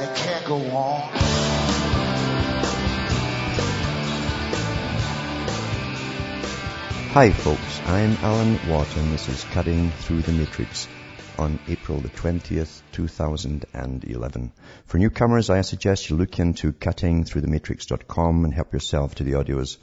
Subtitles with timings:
[0.00, 1.00] and it can't go on.
[7.10, 10.86] Hi folks, I'm Alan Watt and this is Cutting Through the Matrix
[11.38, 14.52] on April the 20th, 2011.
[14.86, 19.78] For newcomers, I suggest you look into cuttingthroughthematrix.com and help yourself to the audios,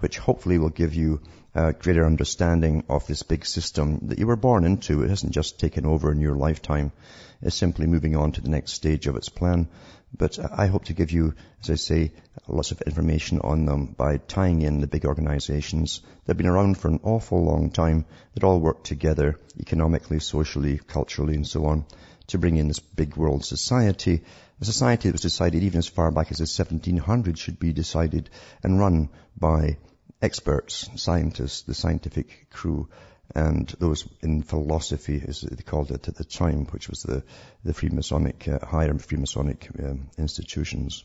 [0.00, 1.20] which hopefully will give you
[1.54, 5.02] a greater understanding of this big system that you were born into.
[5.02, 6.92] It hasn't just taken over in your lifetime.
[7.40, 9.68] It's simply moving on to the next stage of its plan.
[10.16, 12.12] But I hope to give you, as I say,
[12.46, 16.78] lots of information on them by tying in the big organizations that have been around
[16.78, 21.86] for an awful long time that all work together economically, socially, culturally, and so on
[22.28, 24.22] to bring in this big world society.
[24.60, 28.30] A society that was decided even as far back as the 1700s should be decided
[28.62, 29.76] and run by
[30.22, 32.88] experts, scientists, the scientific crew,
[33.34, 37.22] and those in philosophy, as they called it at the time, which was the,
[37.64, 41.04] the Freemasonic, uh, higher Freemasonic um, institutions,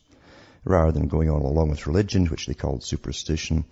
[0.64, 3.66] rather than going on along with religion, which they called superstition,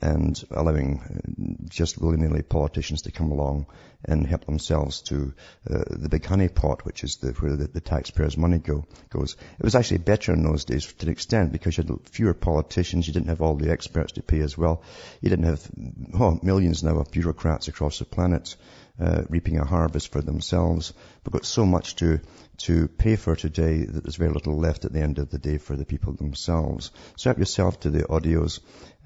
[0.00, 3.66] and allowing uh, just willy-nilly politicians to come along
[4.04, 5.32] and help themselves to
[5.68, 9.36] uh, the big honey pot, which is the, where the, the taxpayers' money go, goes.
[9.58, 13.06] It was actually better in those days to an extent because you had fewer politicians,
[13.06, 14.82] you didn't have all the experts to pay as well.
[15.20, 15.66] You didn't have
[16.14, 18.54] oh, millions now of bureaucrats across the planet
[19.00, 20.92] uh, reaping a harvest for themselves.
[21.24, 22.20] We've got so much to
[22.58, 25.58] to pay for today that there's very little left at the end of the day
[25.58, 26.90] for the people themselves.
[27.16, 28.60] So help yourself to the audios.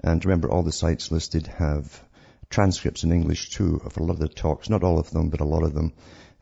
[0.05, 2.01] And remember, all the sites listed have
[2.49, 5.41] transcripts in English too of a lot of the talks, not all of them, but
[5.41, 5.93] a lot of them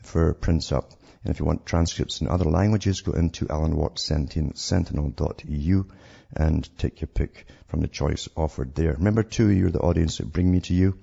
[0.03, 0.93] for prints up.
[1.25, 5.85] And if you want transcripts in other languages, go into alanwattsentinel.eu
[6.37, 8.93] and take your pick from the choice offered there.
[8.93, 10.99] Remember too, you're the audience that bring me to you.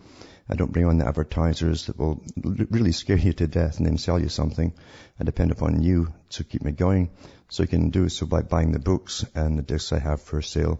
[0.48, 3.98] I don't bring on the advertisers that will really scare you to death and then
[3.98, 4.74] sell you something.
[5.20, 7.10] I depend upon you to keep me going.
[7.50, 10.42] So you can do so by buying the books and the discs I have for
[10.42, 10.80] sale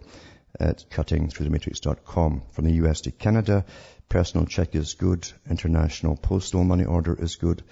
[0.58, 2.42] at cuttingthroughthematrix.com.
[2.52, 3.64] From the US to Canada,
[4.08, 5.30] personal check is good.
[5.50, 7.64] International postal money order is good.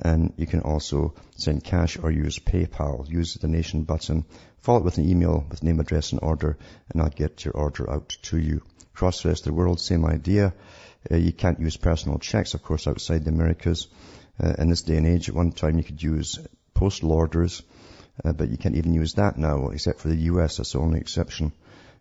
[0.00, 3.08] And you can also send cash or use PayPal.
[3.08, 4.24] Use the donation button.
[4.58, 6.56] Follow it with an email with name, address, and order,
[6.90, 8.62] and I'll get your order out to you.
[8.94, 10.54] Across the rest of the world, same idea.
[11.10, 13.88] Uh, you can't use personal checks, of course, outside the Americas.
[14.42, 16.38] Uh, in this day and age, at one time you could use
[16.74, 17.62] postal orders,
[18.24, 20.56] uh, but you can't even use that now, except for the US.
[20.56, 21.52] That's the only exception.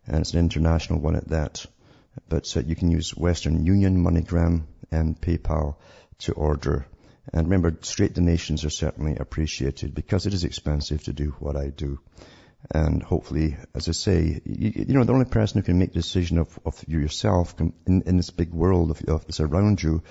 [0.08, 1.66] And it's an international one at that.
[2.28, 5.76] But you can use Western Union, MoneyGram, and PayPal
[6.20, 6.86] to order.
[7.34, 11.70] And remember, straight donations are certainly appreciated because it is expensive to do what I
[11.70, 12.00] do.
[12.70, 16.00] And hopefully, as I say, you, you, know, the only person who can make the
[16.00, 20.04] decision of, of yourself in, in this big world of, of this around you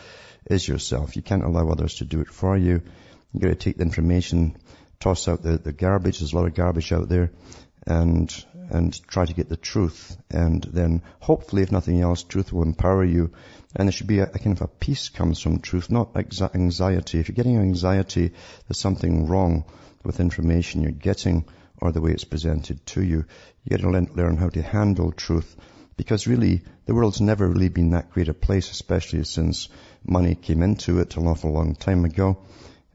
[0.46, 1.16] is yourself.
[1.16, 2.82] You can't allow others to do it for you.
[3.32, 4.56] You gotta take the information,
[4.98, 6.18] toss out the, the garbage.
[6.18, 7.30] There's a lot of garbage out there
[7.86, 10.16] and, and try to get the truth.
[10.30, 13.32] And then hopefully, if nothing else, truth will empower you.
[13.76, 17.20] And there should be a, a kind of a peace comes from truth, not anxiety.
[17.20, 18.32] If you're getting anxiety,
[18.66, 19.64] there's something wrong
[20.02, 21.44] with information you're getting
[21.80, 23.24] or the way it's presented to you.
[23.64, 25.56] You got to learn how to handle truth
[25.96, 29.68] because really the world's never really been that great a place, especially since
[30.04, 32.38] money came into it an awful long time ago.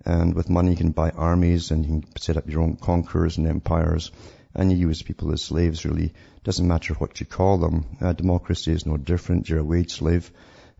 [0.06, 3.38] And with money you can buy armies and you can set up your own conquerors
[3.38, 4.12] and empires
[4.54, 6.14] and you use people as slaves really.
[6.44, 7.86] Doesn't matter what you call them.
[8.02, 9.50] Uh, democracy is no different.
[9.50, 10.32] You're a wage slave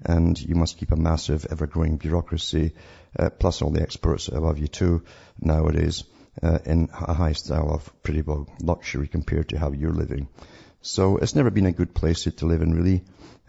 [0.04, 2.74] and you must keep a massive ever-growing bureaucracy,
[3.18, 5.04] uh, plus all the experts above you too
[5.40, 6.04] nowadays
[6.42, 10.28] uh, in a high style of pretty well luxury compared to how you're living.
[10.82, 13.04] So it's never been a good place to live in really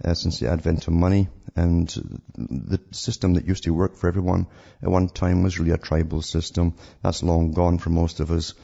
[0.05, 1.89] uh, since the advent of money and
[2.37, 4.47] the system that used to work for everyone
[4.83, 6.75] at one time was really a tribal system.
[7.03, 8.55] That's long gone for most of us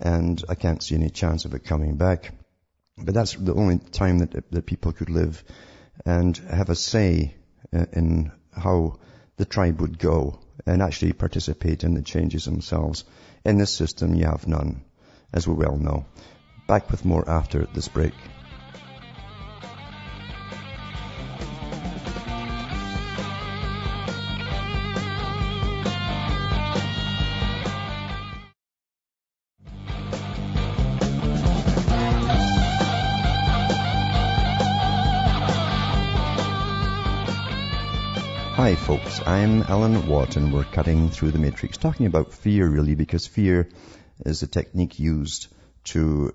[0.00, 2.32] and I can't see any chance of it coming back.
[2.96, 5.42] But that's the only time that, that people could live
[6.04, 7.34] and have a say
[7.72, 8.98] uh, in how
[9.36, 13.04] the tribe would go and actually participate in the changes themselves.
[13.48, 14.84] In this system, you have none,
[15.32, 16.04] as we well know.
[16.66, 18.12] Back with more after this break.
[39.58, 43.68] I'm Alan Watt and we're cutting through the matrix talking about fear really because fear
[44.24, 45.48] is a technique used
[45.86, 46.32] to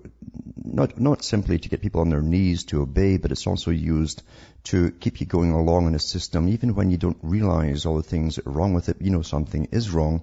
[0.62, 4.22] not, not simply to get people on their knees to obey, but it's also used
[4.64, 8.02] to keep you going along in a system even when you don't realize all the
[8.02, 9.00] things that are wrong with it.
[9.00, 10.20] You know something is wrong.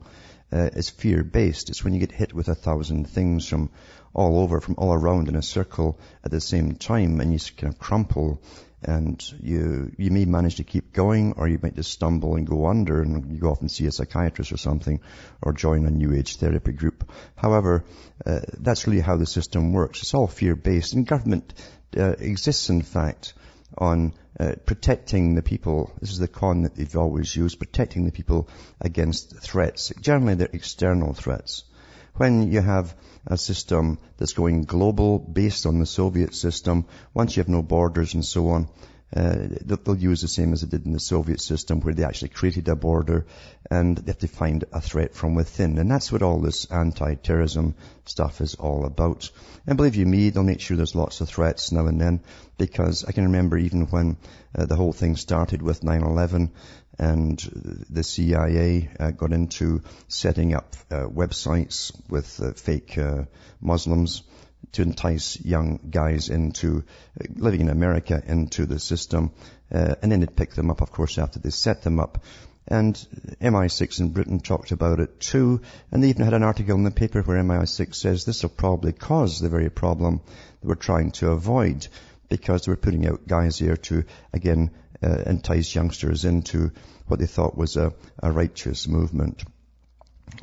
[0.52, 1.72] Uh, it's fear based.
[1.72, 3.72] It's when you get hit with a thousand things from
[4.14, 7.74] all over, from all around in a circle at the same time and you kind
[7.74, 8.40] of crumple
[8.84, 12.68] and you you may manage to keep going or you might just stumble and go
[12.68, 15.00] under and you go off and see a psychiatrist or something
[15.42, 17.12] or join a new age therapy group.
[17.36, 17.84] However,
[18.26, 20.02] uh, that's really how the system works.
[20.02, 21.54] It's all fear based and government
[21.96, 23.34] uh, exists in fact
[23.78, 25.92] on uh, protecting the people.
[26.00, 28.50] This is the con that they've always used, protecting the people
[28.80, 29.94] against threats.
[30.02, 31.64] Generally they're external threats.
[32.16, 32.96] When you have
[33.28, 36.86] a system that's going global based on the Soviet system.
[37.14, 38.70] Once you have no borders and so on,
[39.14, 39.36] uh,
[39.66, 42.70] they'll use the same as they did in the Soviet system where they actually created
[42.70, 43.26] a border
[43.70, 45.78] and they have to find a threat from within.
[45.78, 47.76] And that's what all this anti-terrorism
[48.06, 49.30] stuff is all about.
[49.68, 52.22] And believe you me, they'll make sure there's lots of threats now and then
[52.58, 54.18] because I can remember even when
[54.58, 56.52] uh, the whole thing started with 9-11
[57.00, 57.40] and
[57.90, 63.24] the CIA uh, got into setting up uh, websites with uh, fake uh,
[63.60, 64.24] Muslims
[64.74, 66.84] to entice young guys into
[67.20, 69.32] uh, living in America into the system,
[69.72, 72.24] uh, and then it picked them up, of course, after they set them up.
[72.68, 72.96] And
[73.42, 75.62] MI6 in Britain talked about it too,
[75.92, 78.94] and they even had an article in the paper where MI6 says this will probably
[78.94, 80.22] cause the very problem
[80.62, 81.88] that we're trying to avoid,
[82.30, 84.72] because they were putting out guys here to, again,
[85.04, 86.72] uh, entice youngsters into
[87.08, 89.44] what they thought was a, a righteous movement.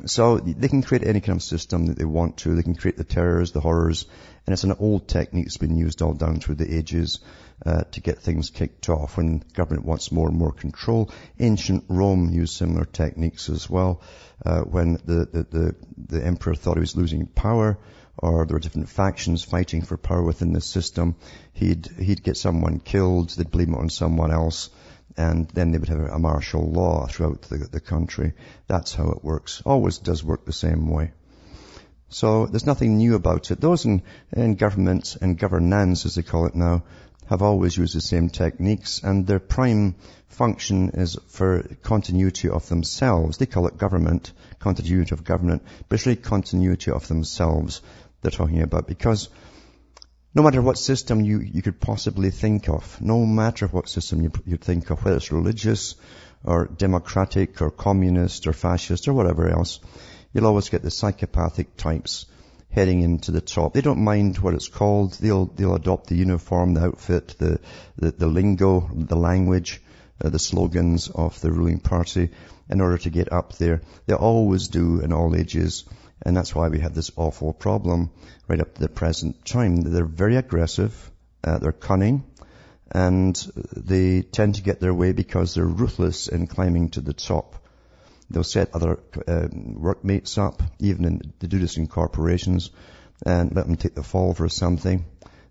[0.05, 2.55] So they can create any kind of system that they want to.
[2.55, 4.05] They can create the terrors, the horrors,
[4.45, 7.19] and it's an old technique that's been used all down through the ages
[7.65, 11.11] uh, to get things kicked off when government wants more and more control.
[11.39, 14.01] Ancient Rome used similar techniques as well.
[14.45, 17.77] Uh, when the, the, the, the emperor thought he was losing power,
[18.21, 21.15] or there were different factions fighting for power within the system,
[21.53, 24.69] he'd he'd get someone killed, they'd blame it on someone else,
[25.17, 28.33] and then they would have a martial law throughout the, the country.
[28.67, 29.61] That's how it works.
[29.65, 31.11] Always does work the same way.
[32.09, 33.61] So there's nothing new about it.
[33.61, 34.01] Those in,
[34.31, 36.83] in and governance, as they call it now,
[37.27, 39.93] have always used the same techniques and their prime
[40.29, 43.37] function is for continuity of themselves.
[43.37, 47.81] They call it government, continuity of government, but really continuity of themselves
[48.21, 49.29] they're talking about because
[50.33, 54.31] no matter what system you, you could possibly think of, no matter what system you,
[54.45, 55.95] you think of, whether it's religious
[56.43, 59.79] or democratic or communist or fascist or whatever else,
[60.33, 62.25] you'll always get the psychopathic types
[62.71, 63.73] heading into the top.
[63.73, 65.13] They don't mind what it's called.
[65.13, 67.59] They'll, they'll adopt the uniform, the outfit, the,
[67.97, 69.81] the, the lingo, the language,
[70.23, 72.29] uh, the slogans of the ruling party
[72.69, 73.81] in order to get up there.
[74.05, 75.85] They always do in all ages.
[76.21, 78.11] And that's why we have this awful problem
[78.47, 79.77] right up to the present time.
[79.77, 81.11] They're very aggressive,
[81.43, 82.25] uh, they're cunning,
[82.91, 83.35] and
[83.75, 87.55] they tend to get their way because they're ruthless in climbing to the top.
[88.29, 92.69] They'll set other uh, workmates up, even in, they do this in corporations,
[93.25, 95.05] and let them take the fall for something.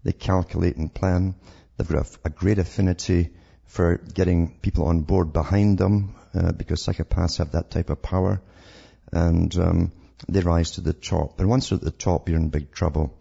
[0.04, 1.35] They calculate and plan.
[1.76, 3.31] They've got a, a great affinity
[3.66, 8.40] for getting people on board behind them, uh, because psychopaths have that type of power.
[9.12, 9.92] And um,
[10.26, 11.38] they rise to the top.
[11.40, 13.16] And once you're at the top, you're in big trouble.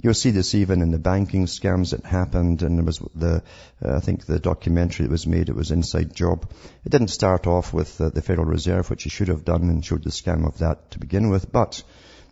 [0.00, 3.42] You'll see this even in the banking scams that happened, and there was the,
[3.84, 6.48] uh, I think the documentary that was made, it was Inside Job.
[6.84, 9.84] It didn't start off with uh, the Federal Reserve, which it should have done and
[9.84, 11.82] showed the scam of that to begin with, but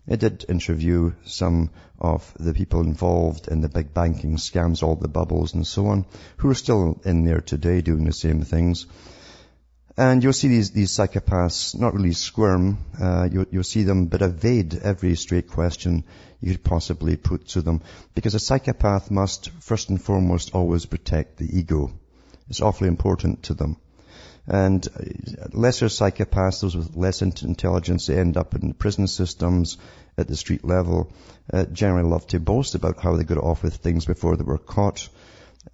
[0.07, 5.09] it did interview some of the people involved in the big banking scams, all the
[5.09, 8.87] bubbles and so on, who are still in there today doing the same things.
[9.99, 12.79] And you'll see these, these psychopaths not really squirm.
[13.01, 16.05] Uh, you'll, you'll see them but evade every straight question
[16.41, 17.81] you could possibly put to them.
[18.15, 21.93] Because a psychopath must, first and foremost, always protect the ego.
[22.51, 23.79] It's awfully important to them.
[24.47, 29.79] And uh, lesser psychopaths, those with less intelligence, they end up in prison systems
[30.19, 31.11] at the street level,
[31.53, 34.59] uh, generally love to boast about how they got off with things before they were
[34.59, 35.09] caught.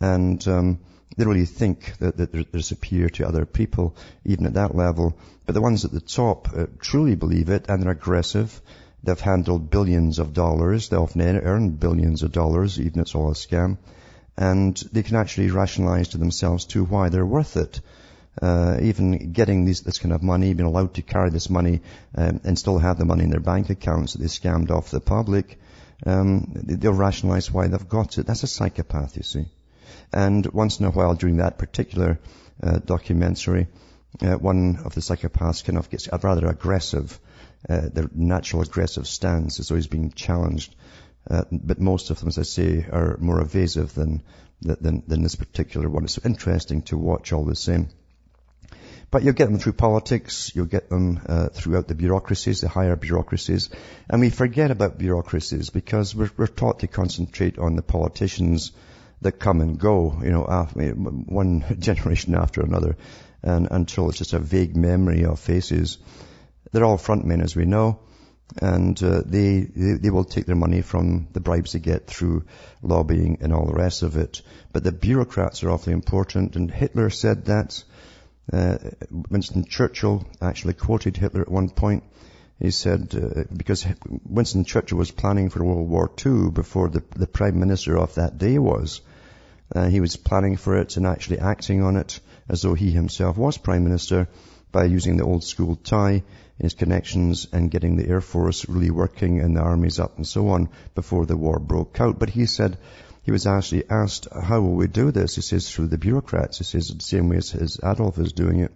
[0.00, 0.79] And um,
[1.16, 5.16] they really think that, that they're, they're, superior to other people, even at that level.
[5.45, 8.61] But the ones at the top uh, truly believe it, and they're aggressive.
[9.02, 10.88] They've handled billions of dollars.
[10.88, 13.78] They often earn billions of dollars, even if it's all a scam.
[14.37, 17.81] And they can actually rationalize to themselves too why they're worth it.
[18.40, 21.81] Uh, even getting these, this kind of money, being allowed to carry this money
[22.16, 25.00] um, and still have the money in their bank accounts that they scammed off the
[25.00, 25.59] public,
[26.07, 28.26] um, they'll rationalize why they've got it.
[28.26, 29.45] That's a psychopath, you see.
[30.12, 32.19] And once in a while during that particular
[32.62, 33.69] uh, documentary,
[34.21, 37.19] uh, one of the psychopaths kind of gets a rather aggressive,
[37.69, 40.75] uh, their natural aggressive stance though he's being challenged.
[41.31, 44.23] Uh, but most of them, as I say, are more evasive than,
[44.61, 46.04] than, than this particular one.
[46.04, 47.88] It's interesting to watch all the same.
[49.11, 52.97] But you'll get them through politics, you'll get them uh, throughout the bureaucracies, the higher
[52.97, 53.69] bureaucracies.
[54.09, 58.73] And we forget about bureaucracies because we're, we're taught to concentrate on the politicians
[59.23, 62.97] that come and go, you know, after, one generation after another,
[63.43, 65.99] and until it's just a vague memory of faces.
[66.73, 68.00] They're all frontmen, as we know,
[68.61, 72.45] and uh, they, they, they will take their money from the bribes they get through
[72.83, 74.43] lobbying and all the rest of it.
[74.73, 77.83] But the bureaucrats are awfully important, and Hitler said that.
[78.52, 78.76] Uh,
[79.31, 82.02] Winston Churchill actually quoted Hitler at one point.
[82.59, 83.87] He said, uh, because
[84.25, 88.38] Winston Churchill was planning for World War II before the, the Prime Minister of that
[88.38, 89.00] day was.
[89.75, 93.37] Uh, he was planning for it and actually acting on it as though he himself
[93.37, 94.29] was Prime Minister
[94.71, 96.23] by using the old school tie,
[96.59, 100.49] his connections and getting the Air Force really working and the armies up and so
[100.49, 102.19] on before the war broke out.
[102.19, 102.76] But he said,
[103.23, 105.37] he was actually asked, how will we do this?
[105.37, 106.59] He says, through the bureaucrats.
[106.59, 108.73] He says, the same way as, as Adolf is doing it.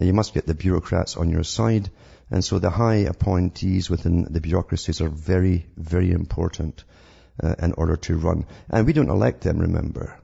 [0.00, 1.90] You must get the bureaucrats on your side.
[2.30, 6.84] And so the high appointees within the bureaucracies are very, very important
[7.42, 8.46] uh, in order to run.
[8.70, 10.18] And we don't elect them, remember.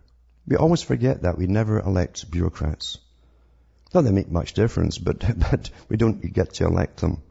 [0.46, 1.38] We always forget that.
[1.38, 2.98] We never elect bureaucrats.
[3.94, 7.22] Not they make much difference, but, but we don't get to elect them.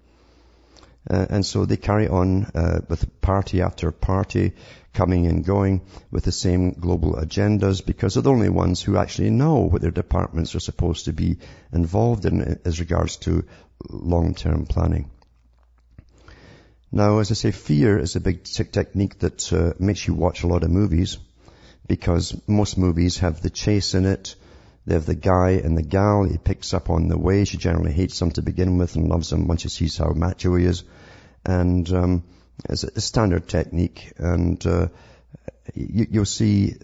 [1.10, 4.54] Uh, and so they carry on uh, with party after party
[4.94, 9.32] coming and going with the same global agendas because they're the only ones who actually
[9.32, 11.38] know what their departments are supposed to be
[11.74, 13.44] involved in as regards to
[13.90, 15.10] long-term planning.
[16.92, 20.48] Now, as I say, fear is a big technique that uh, makes you watch a
[20.48, 21.18] lot of movies
[21.88, 24.36] because most movies have the chase in it.
[24.86, 26.24] They have the guy and the gal.
[26.24, 27.46] He picks up on the way.
[27.46, 30.56] She generally hates him to begin with and loves him once she sees how macho
[30.56, 30.84] he is.
[31.46, 32.24] And um,
[32.68, 34.12] it's a standard technique.
[34.18, 34.88] And uh,
[35.74, 36.76] you, will see,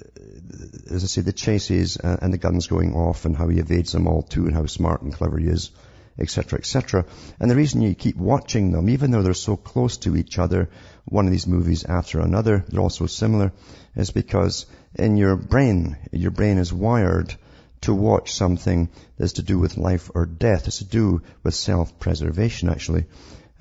[0.90, 4.08] as I say, the chases and the guns going off and how he evades them
[4.08, 5.72] all too and how smart and clever he is
[6.20, 7.06] etc., etc.
[7.40, 10.70] And the reason you keep watching them, even though they're so close to each other,
[11.06, 13.52] one of these movies after another, they're all so similar,
[13.96, 17.36] is because in your brain, your brain is wired
[17.82, 20.68] to watch something that's to do with life or death.
[20.68, 23.06] It's to do with self-preservation, actually.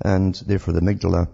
[0.01, 1.29] And therefore the amygdala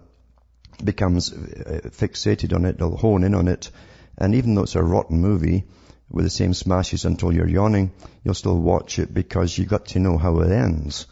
[0.82, 3.70] becomes uh, fixated on it, they'll hone in on it.
[4.18, 5.64] And even though it's a rotten movie,
[6.10, 7.92] with the same smashes until you're yawning,
[8.22, 11.06] you'll still watch it because you've got to know how it ends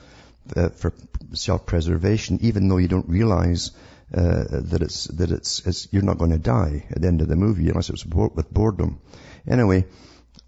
[0.57, 0.93] uh, for
[1.33, 3.71] self-preservation, even though you don't realize
[4.15, 7.29] uh, that it's that it's, it's, you're not going to die at the end of
[7.29, 9.01] the movie unless it's with boredom.
[9.49, 9.87] Anyway,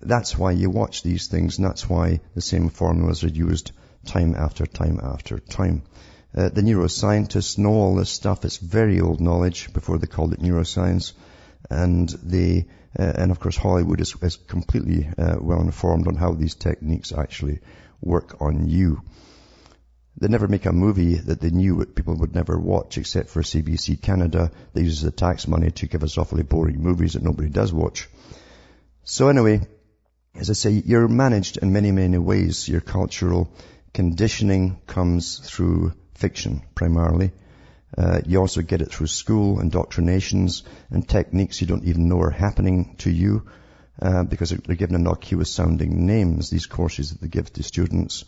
[0.00, 3.72] that's why you watch these things, and that's why the same formulas are used
[4.04, 5.82] time after time after time.
[6.36, 8.44] Uh, the neuroscientists know all this stuff.
[8.44, 11.12] It's very old knowledge before they called it neuroscience,
[11.70, 12.66] and they
[12.98, 17.12] uh, and of course, Hollywood is, is completely uh, well informed on how these techniques
[17.12, 17.60] actually
[18.00, 19.02] work on you.
[20.16, 24.00] They never make a movie that they knew people would never watch except for CBC
[24.00, 24.52] Canada.
[24.72, 28.08] They use the tax money to give us awfully boring movies that nobody does watch.
[29.02, 29.66] So anyway,
[30.36, 32.68] as I say, you're managed in many, many ways.
[32.68, 33.52] Your cultural
[33.92, 37.32] conditioning comes through fiction primarily.
[37.96, 42.30] Uh, you also get it through school, indoctrinations, and techniques you don't even know are
[42.30, 43.46] happening to you
[44.02, 48.24] uh, because they're given innocuous sounding names, these courses that they give to students,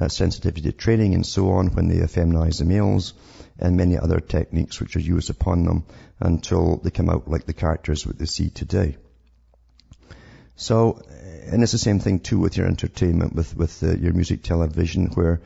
[0.00, 3.14] uh, sensitivity training and so on when they feminize the males,
[3.58, 5.84] and many other techniques which are used upon them
[6.18, 8.96] until they come out like the characters that they see today.
[10.56, 11.02] So,
[11.46, 15.06] and it's the same thing too with your entertainment, with, with uh, your music television,
[15.14, 15.40] where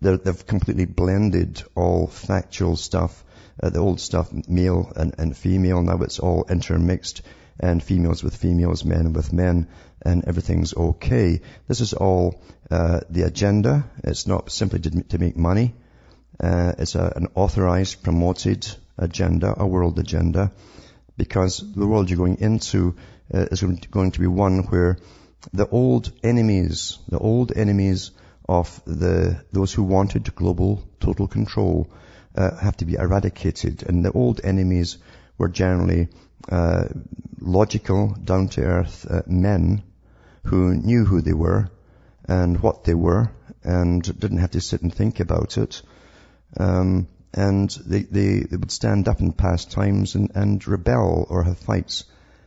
[0.00, 3.24] they have completely blended all factual stuff,
[3.62, 5.82] uh, the old stuff, male and, and female.
[5.82, 7.22] Now it's all intermixed
[7.60, 9.68] and females with females, men with men,
[10.02, 11.40] and everything's okay.
[11.68, 13.84] This is all uh, the agenda.
[14.02, 15.74] It's not simply to, to make money.
[16.40, 18.66] Uh, it's a, an authorized, promoted
[18.98, 20.52] agenda, a world agenda,
[21.16, 22.96] because the world you're going into
[23.32, 24.98] uh, is going to be one where
[25.52, 28.10] the old enemies, the old enemies
[28.48, 31.90] of the, those who wanted global total control
[32.36, 33.82] uh, have to be eradicated.
[33.82, 34.98] And the old enemies
[35.38, 36.08] were generally
[36.50, 36.84] uh,
[37.40, 39.82] logical, down-to-earth uh, men
[40.44, 41.70] who knew who they were
[42.26, 43.30] and what they were
[43.62, 45.82] and didn't have to sit and think about it.
[46.58, 51.42] Um, and they, they, they, would stand up in past times and, and rebel or
[51.42, 52.04] have fights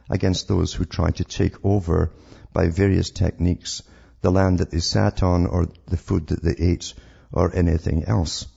[0.10, 2.12] against those who tried to take over
[2.54, 3.82] by various techniques
[4.22, 6.94] the land that they sat on or the food that they ate
[7.32, 8.48] or anything else.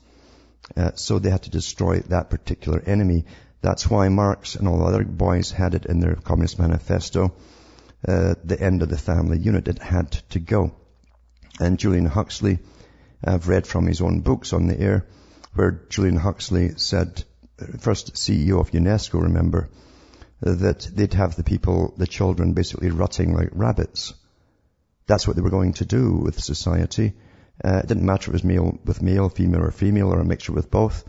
[0.76, 3.25] Uh, so they had to destroy that particular enemy.
[3.61, 7.35] That's why Marx and all the other boys had it in their Communist Manifesto.
[8.07, 9.69] Uh, the end of the family unit.
[9.69, 10.73] It had to go.
[11.61, 12.61] And Julian Huxley,
[13.23, 15.07] I've read from his own books on the air,
[15.52, 17.23] where Julian Huxley said,
[17.61, 19.69] uh, first CEO of UNESCO, remember,
[20.40, 24.14] that they'd have the people, the children basically rutting like rabbits.
[25.11, 27.14] That's what they were going to do with society.
[27.64, 30.25] Uh, it didn't matter if it was male with male, female or female, or a
[30.25, 31.02] mixture with both.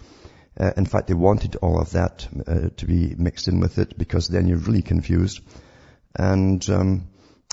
[0.60, 3.96] Uh, in fact, they wanted all of that uh, to be mixed in with it
[4.00, 5.40] because then you're really confused.
[6.16, 7.10] And um,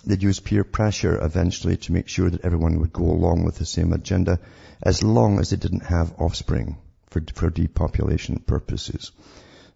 [0.07, 3.67] they'd use peer pressure eventually to make sure that everyone would go along with the
[3.67, 4.41] same agenda
[4.83, 6.79] as long as they didn't have offspring
[7.11, 9.13] for, for depopulation purposes.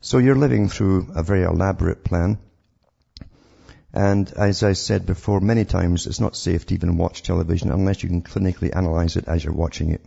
[0.01, 2.39] So you're living through a very elaborate plan.
[3.95, 8.03] And as I said before many times, it's not safe to even watch television unless
[8.03, 10.03] you can clinically analyze it as you're watching it.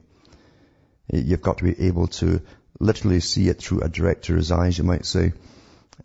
[1.12, 2.42] You've got to be able to
[2.80, 5.34] literally see it through a director's eyes, you might say,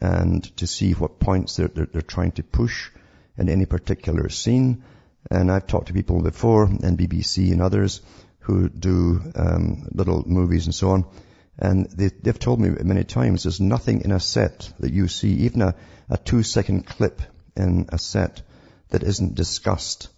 [0.01, 2.91] and to see what points they're, they're, they're trying to push
[3.39, 4.85] in any particular scene.
[5.31, 8.03] And I've talked to people before, and BBC and others,
[8.41, 11.07] who do um, little movies and so on,
[11.59, 15.33] and they, have told me many times there's nothing in a set that you see,
[15.45, 15.75] even a,
[16.09, 17.21] a two-second clip
[17.57, 18.43] in a set
[18.91, 20.09] that isn't discussed.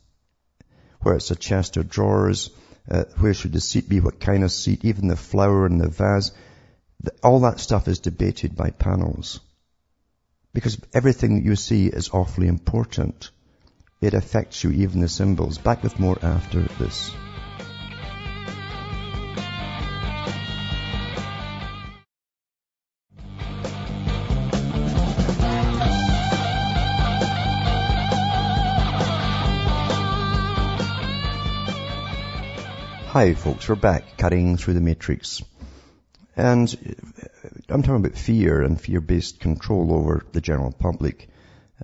[1.00, 2.50] Where it's a chest of drawers,
[2.90, 5.88] uh, where should the seat be, what kind of seat, even the flower in the
[5.88, 6.32] vase.
[7.22, 9.40] All that stuff is debated by panels.
[10.54, 13.30] Because everything that you see is awfully important.
[14.00, 15.58] It affects you, even the symbols.
[15.58, 17.12] Back with more after this.
[33.12, 35.42] Hi folks, we're back cutting through the matrix.
[36.34, 36.66] And
[37.22, 41.28] uh, I'm talking about fear and fear-based control over the general public.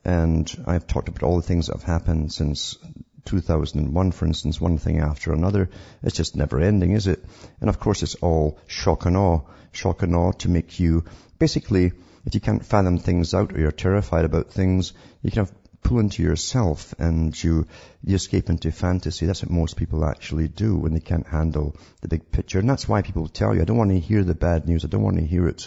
[0.07, 2.79] And I've talked about all the things that have happened since
[3.27, 5.69] 2001, for instance, one thing after another.
[6.03, 7.23] It's just never ending, is it?
[7.61, 9.43] And of course it's all shock and awe.
[9.73, 11.05] Shock and awe to make you,
[11.38, 11.93] basically,
[12.25, 15.53] if you can't fathom things out or you're terrified about things, you can have
[15.88, 17.66] pull into yourself and you,
[18.05, 19.24] you escape into fantasy.
[19.24, 22.59] That's what most people actually do when they can't handle the big picture.
[22.59, 24.85] And that's why people tell you, I don't want to hear the bad news.
[24.85, 25.66] I don't want to hear it.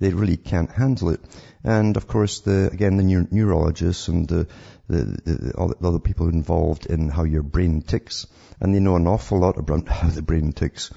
[0.00, 1.20] They really can't handle it.
[1.62, 4.46] And of course, the, again, the neur- neurologists and the,
[4.86, 8.26] the, the, all the other people involved in how your brain ticks,
[8.60, 10.90] and they know an awful lot about how the brain ticks.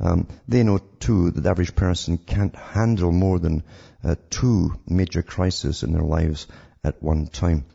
[0.00, 3.64] Um, they know too that the average person can't handle more than
[4.02, 6.46] uh, two major crises in their lives
[6.82, 7.66] at one time.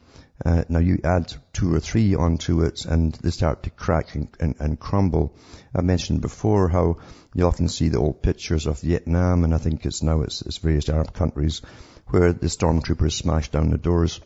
[0.46, 4.30] Uh, now you add two or three onto it and they start to crack and,
[4.40, 5.36] and, and, crumble.
[5.76, 6.98] I mentioned before how
[7.34, 10.60] you often see the old pictures of Vietnam and I think it's now it's, it's
[10.60, 11.62] various Arab countries
[12.08, 14.22] where the stormtroopers smash down the doors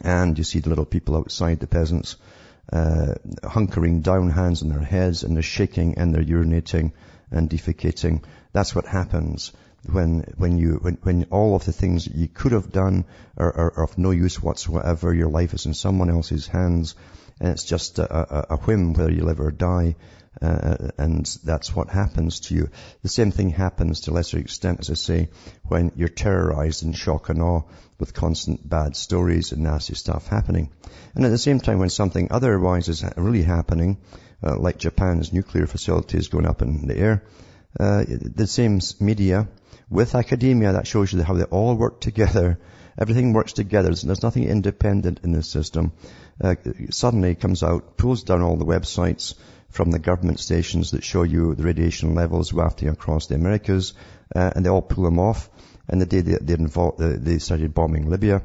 [0.00, 2.16] and you see the little people outside, the peasants,
[2.72, 6.92] uh, hunkering down, hands on their heads and they're shaking and they're urinating
[7.30, 8.24] and defecating.
[8.52, 9.52] That's what happens
[9.86, 13.04] when when you when, when all of the things you could have done
[13.36, 15.14] are, are, are, of no use whatsoever.
[15.14, 16.94] Your life is in someone else's hands,
[17.40, 19.96] and it's just a, a, a whim whether you live or die.
[20.40, 22.70] Uh, and that's what happens to you.
[23.02, 25.28] The same thing happens to a lesser extent, as I say,
[25.64, 27.62] when you're terrorized in shock and awe
[27.98, 30.70] with constant bad stories and nasty stuff happening.
[31.14, 33.98] And at the same time, when something otherwise is really happening,
[34.42, 37.24] uh, like Japan's nuclear facilities going up in the air,
[37.78, 39.48] uh, the same media
[39.90, 42.58] with academia, that shows you how they all work together.
[42.98, 43.88] Everything works together.
[43.88, 45.92] There's nothing independent in this system.
[46.42, 46.54] Uh,
[46.90, 49.34] suddenly comes out, pulls down all the websites
[49.68, 53.94] from the government stations that show you the radiation levels wafting across the Americas,
[54.34, 55.50] uh, and they all pull them off.
[55.88, 58.42] And the day they, they, involved, they started bombing Libya,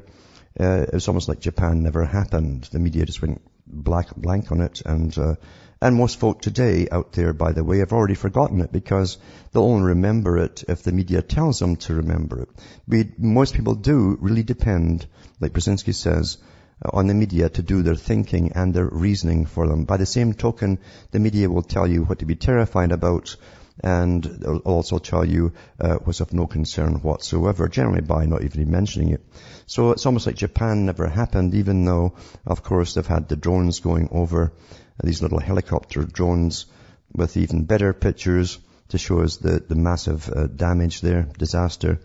[0.59, 2.63] uh, it was almost like Japan never happened.
[2.71, 5.35] The media just went black, blank on it, and uh,
[5.81, 9.17] and most folk today out there, by the way, have already forgotten it because
[9.51, 12.49] they'll only remember it if the media tells them to remember it.
[12.87, 15.05] We, most people do really depend,
[15.39, 16.37] like Brzezinski says,
[16.83, 19.85] uh, on the media to do their thinking and their reasoning for them.
[19.85, 20.79] By the same token,
[21.11, 23.35] the media will tell you what to be terrified about
[23.83, 29.09] and also tell you uh, what's of no concern whatsoever, generally by not even mentioning
[29.09, 29.21] it.
[29.65, 32.13] So it's almost like Japan never happened, even though,
[32.45, 34.53] of course, they've had the drones going over
[35.03, 36.65] these little helicopter drones
[37.13, 38.57] with even better pictures
[38.89, 41.99] to show us the, the massive uh, damage there, disaster.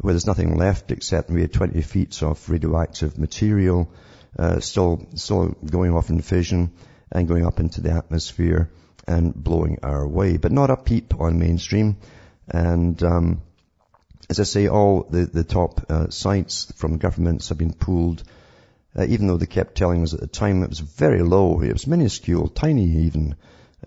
[0.00, 3.90] where there's nothing left except maybe 20 feet of radioactive material,
[4.38, 6.72] uh, still, still going off in fission
[7.10, 8.70] and going up into the atmosphere
[9.06, 11.96] and blowing our way, but not a peep on mainstream.
[12.48, 13.42] And, um,
[14.28, 18.24] as I say, all the, the top uh, sites from governments have been pulled,
[18.96, 21.72] uh, even though they kept telling us at the time it was very low, it
[21.72, 23.36] was minuscule, tiny even,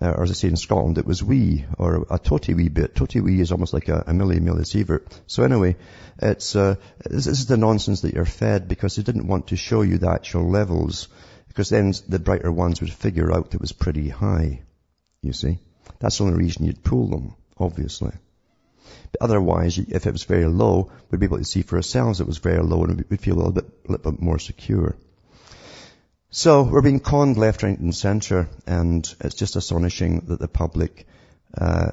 [0.00, 2.94] uh, or as I say in Scotland, it was wee, or a totty wee bit.
[2.94, 5.02] Totty wee is almost like a, a milli millisievert.
[5.26, 5.76] So anyway,
[6.22, 9.56] it's, uh, this, this is the nonsense that you're fed because they didn't want to
[9.56, 11.08] show you the actual levels,
[11.48, 14.62] because then the brighter ones would figure out it was pretty high,
[15.22, 15.58] you see.
[15.98, 18.12] That's the only reason you'd pull them, obviously.
[19.12, 22.26] But otherwise, if it was very low, we'd be able to see for ourselves it
[22.26, 24.96] was very low and we'd feel a little bit, little bit more secure.
[26.30, 31.06] So we're being conned left, right and centre and it's just astonishing that the public
[31.58, 31.90] uh,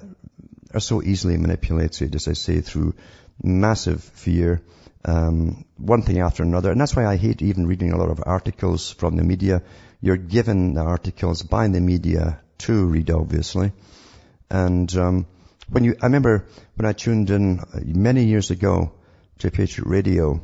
[0.74, 2.94] are so easily manipulated, as I say, through
[3.42, 4.62] massive fear,
[5.06, 6.72] um, one thing after another.
[6.72, 9.64] And that's why I hate even reading a lot of articles from the media.
[10.02, 13.72] You're given the articles by the media to read, obviously.
[14.50, 15.26] And um,
[15.70, 18.94] when you, I remember when I tuned in many years ago
[19.40, 20.42] to Patriot Radio,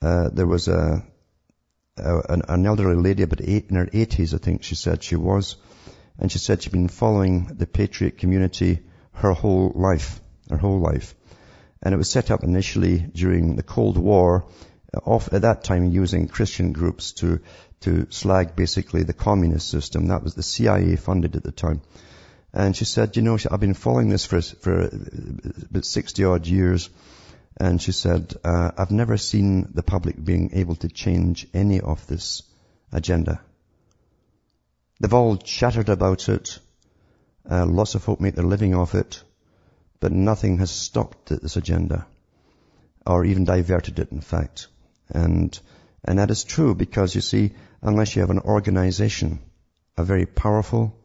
[0.00, 1.04] uh, there was a,
[1.98, 5.16] a an, an, elderly lady, about eight, in her 80s, I think she said she
[5.16, 5.56] was,
[6.18, 8.80] and she said she'd been following the Patriot community
[9.12, 11.14] her whole life, her whole life.
[11.82, 14.46] And it was set up initially during the Cold War,
[15.04, 17.40] off at that time using Christian groups to,
[17.80, 20.08] to slag basically the communist system.
[20.08, 21.82] That was the CIA funded at the time.
[22.54, 26.88] And she said, you know, I've been following this for, for about 60 odd years.
[27.56, 32.06] And she said, uh, I've never seen the public being able to change any of
[32.06, 32.44] this
[32.92, 33.40] agenda.
[35.00, 36.60] They've all chattered about it.
[37.50, 39.20] Uh, lots of folk make their living off it.
[39.98, 42.06] But nothing has stopped this agenda.
[43.04, 44.68] Or even diverted it, in fact.
[45.08, 45.58] And,
[46.04, 49.40] and that is true because you see, unless you have an organization,
[49.96, 50.96] a very powerful,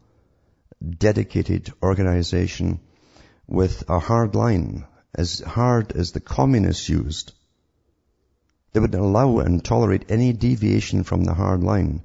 [0.88, 2.80] dedicated organization
[3.48, 7.34] with a hard line, as hard as the communists used.
[8.72, 12.04] They would allow and tolerate any deviation from the hard line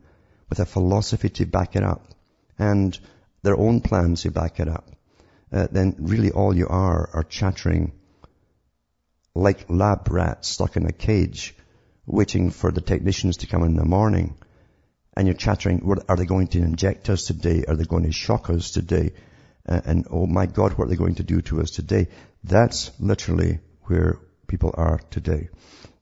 [0.49, 2.09] with a philosophy to back it up
[2.59, 2.99] and
[3.43, 4.91] their own plans to back it up.
[5.53, 7.93] Uh, then really all you are are chattering
[9.35, 11.55] like lab rats stuck in a cage
[12.07, 14.37] waiting for the technicians to come in the morning
[15.17, 17.65] and you're chattering, are they going to inject us today?
[17.67, 19.13] Are they going to shock us today?
[19.67, 22.09] Uh, and oh my God, what are they going to do to us today?
[22.43, 25.49] That's literally where people are today.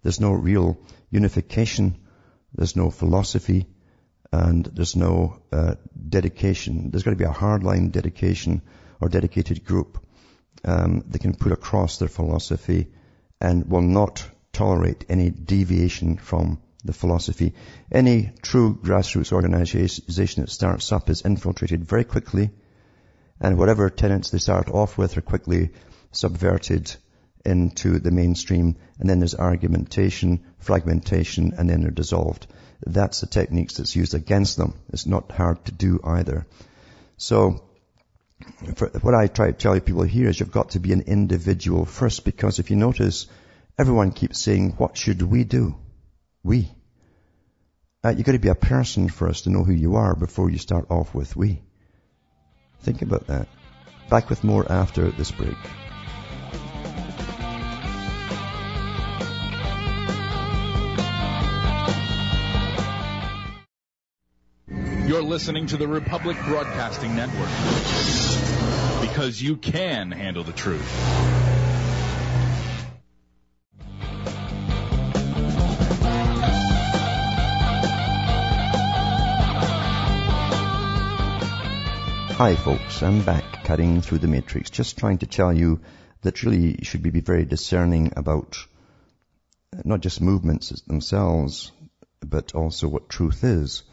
[0.03, 0.79] There's no real
[1.11, 1.99] unification.
[2.55, 3.67] There's no philosophy
[4.33, 5.75] and there's no uh,
[6.09, 6.91] dedication.
[6.91, 8.63] There's got to be a hardline dedication
[9.01, 10.05] or dedicated group
[10.65, 12.89] um, that can put across their philosophy
[13.41, 17.55] and will not tolerate any deviation from the philosophy.
[17.91, 22.51] Any true grassroots organization that starts up is infiltrated very quickly
[23.41, 25.71] and whatever tenets they start off with are quickly
[26.13, 26.95] subverted
[27.45, 32.47] into the mainstream and then there's argumentation, fragmentation and then they're dissolved.
[32.85, 34.75] That's the techniques that's used against them.
[34.93, 36.47] It's not hard to do either.
[37.17, 37.65] So
[39.03, 42.25] what I try to tell people here is you've got to be an individual first
[42.25, 43.27] because if you notice,
[43.79, 45.77] everyone keeps saying, what should we do?
[46.45, 46.69] We.
[48.05, 50.59] Uh, you've got to be a person first to know who you are before you
[50.59, 51.63] start off with we.
[52.81, 53.47] Think about that.
[54.11, 55.57] Back with more after this break.
[65.07, 67.49] You're listening to the Republic Broadcasting Network
[69.09, 71.62] because you can handle the truth.
[82.43, 85.81] Hi folks, I'm back cutting through the matrix, just trying to tell you
[86.23, 88.59] that really you should be very discerning about
[89.85, 91.71] not just movements themselves,
[92.19, 93.85] but also what truth is.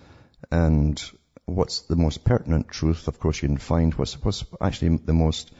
[0.52, 1.00] And
[1.46, 5.52] what's the most pertinent truth, of course you can find what's, what's actually the most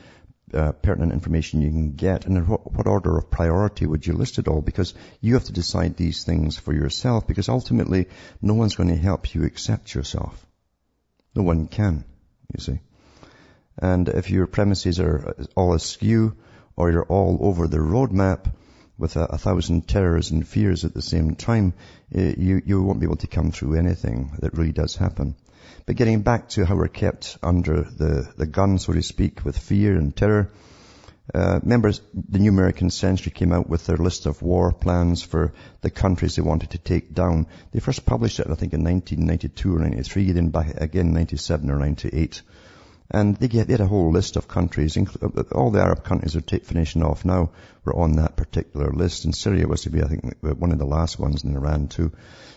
[0.52, 2.26] uh, pertinent information you can get.
[2.26, 4.62] And what, what order of priority would you list it all?
[4.62, 8.08] Because you have to decide these things for yourself because ultimately
[8.42, 10.44] no one's going to help you accept yourself.
[11.36, 12.04] No one can
[12.54, 12.80] you see.
[13.78, 16.36] And if your premises are all askew
[16.76, 18.52] or you're all over the roadmap
[18.98, 21.72] with a, a thousand terrors and fears at the same time,
[22.14, 25.34] eh, you, you won't be able to come through anything that really does happen.
[25.86, 29.58] But getting back to how we're kept under the, the gun, so to speak, with
[29.58, 30.50] fear and terror,
[31.32, 35.52] Uh, members, the New American Century came out with their list of war plans for
[35.80, 37.46] the countries they wanted to take down.
[37.72, 41.78] They first published it, I think, in 1992 or 93, then back again 97 or
[41.78, 42.42] 98.
[43.12, 46.36] And they, get, they had a whole list of countries, uh, all the Arab countries
[46.36, 47.50] are finishing off now,
[47.84, 49.24] were on that particular list.
[49.24, 52.12] And Syria was to be, I think, one of the last ones in Iran too.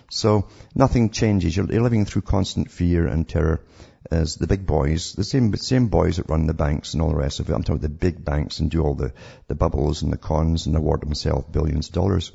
[0.09, 1.57] So nothing changes.
[1.57, 3.61] You're living through constant fear and terror
[4.11, 7.15] as the big boys, the same same boys that run the banks and all the
[7.15, 7.53] rest of it.
[7.53, 9.13] I'm talking about the big banks and do all the,
[9.47, 12.31] the bubbles and the cons and award themselves billions of dollars.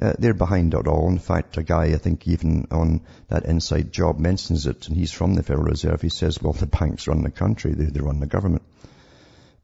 [0.00, 1.08] Uh, they're behind it all.
[1.08, 5.12] In fact, a guy, I think even on that inside job mentions it, and he's
[5.12, 6.00] from the Federal Reserve.
[6.00, 7.74] He says, well, the banks run the country.
[7.74, 8.62] They, they run the government.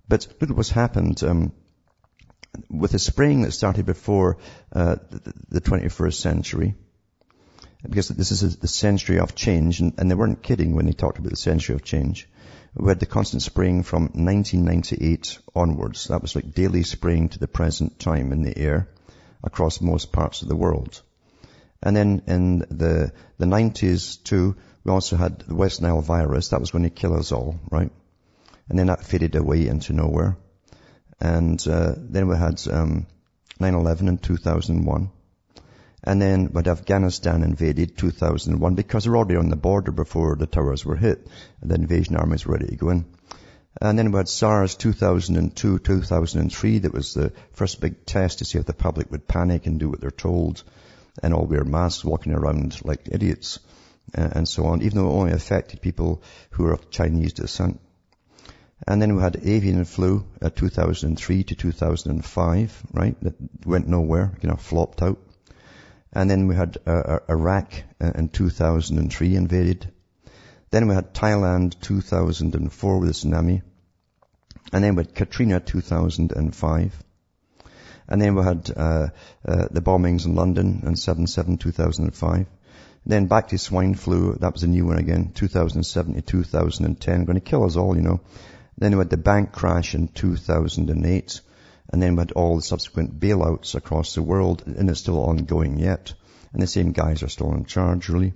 [0.06, 1.22] But look at what's happened.
[1.22, 1.52] Um,
[2.70, 4.38] with the spraying that started before
[4.72, 6.74] uh, the, the 21st century,
[7.82, 11.18] because this is the century of change, and, and, they weren't kidding when they talked
[11.18, 12.28] about the century of change.
[12.74, 16.08] We had the constant spraying from 1998 onwards.
[16.08, 18.88] That was like daily spraying to the present time in the air
[19.42, 21.00] across most parts of the world.
[21.82, 26.48] And then in the, the 90s too, we also had the West Nile virus.
[26.48, 27.90] That was going to kill us all, right?
[28.68, 30.36] And then that faded away into nowhere.
[31.20, 33.06] And uh, then we had um,
[33.60, 35.10] 9-11 in 2001.
[36.09, 40.47] And then when Afghanistan invaded 2001 because they were already on the border before the
[40.47, 41.27] towers were hit.
[41.62, 43.05] The invasion armies were ready to go in.
[43.79, 46.79] And then we had SARS 2002, 2003.
[46.79, 49.90] That was the first big test to see if the public would panic and do
[49.90, 50.62] what they're told
[51.23, 53.59] and all wear masks walking around like idiots
[54.14, 57.81] and so on, even though it only affected people who are of Chinese descent.
[58.87, 63.16] And then we had avian flu uh, 2003 to 2005, right?
[63.21, 63.35] That
[63.66, 65.18] went nowhere, you know, flopped out.
[66.12, 69.92] And then we had uh, uh Iraq uh, in 2003 invaded.
[70.71, 73.62] Then we had Thailand 2004 with a tsunami.
[74.73, 77.05] And then we had Katrina 2005.
[78.09, 79.09] And then we had uh,
[79.47, 82.47] uh, the bombings in London in 7-7-2005.
[83.05, 84.35] Then back to swine flu.
[84.35, 87.25] That was a new one again, 2007 to 2010.
[87.25, 88.21] Going to kill us all, you know.
[88.77, 91.40] Then we had the bank crash in 2008
[91.90, 95.79] and then we had all the subsequent bailouts across the world, and it's still ongoing
[95.79, 96.12] yet.
[96.53, 98.35] And the same guys are still in charge, really,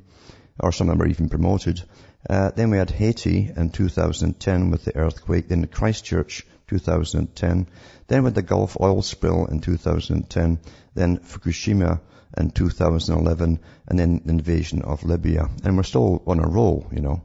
[0.60, 1.82] or some of them are even promoted.
[2.28, 7.66] Uh, then we had Haiti in 2010 with the earthquake, then the Christchurch 2010,
[8.06, 10.60] then with the Gulf oil spill in 2010,
[10.94, 12.00] then Fukushima
[12.36, 15.48] in 2011, and then the invasion of Libya.
[15.64, 17.22] And we're still on a roll, you know.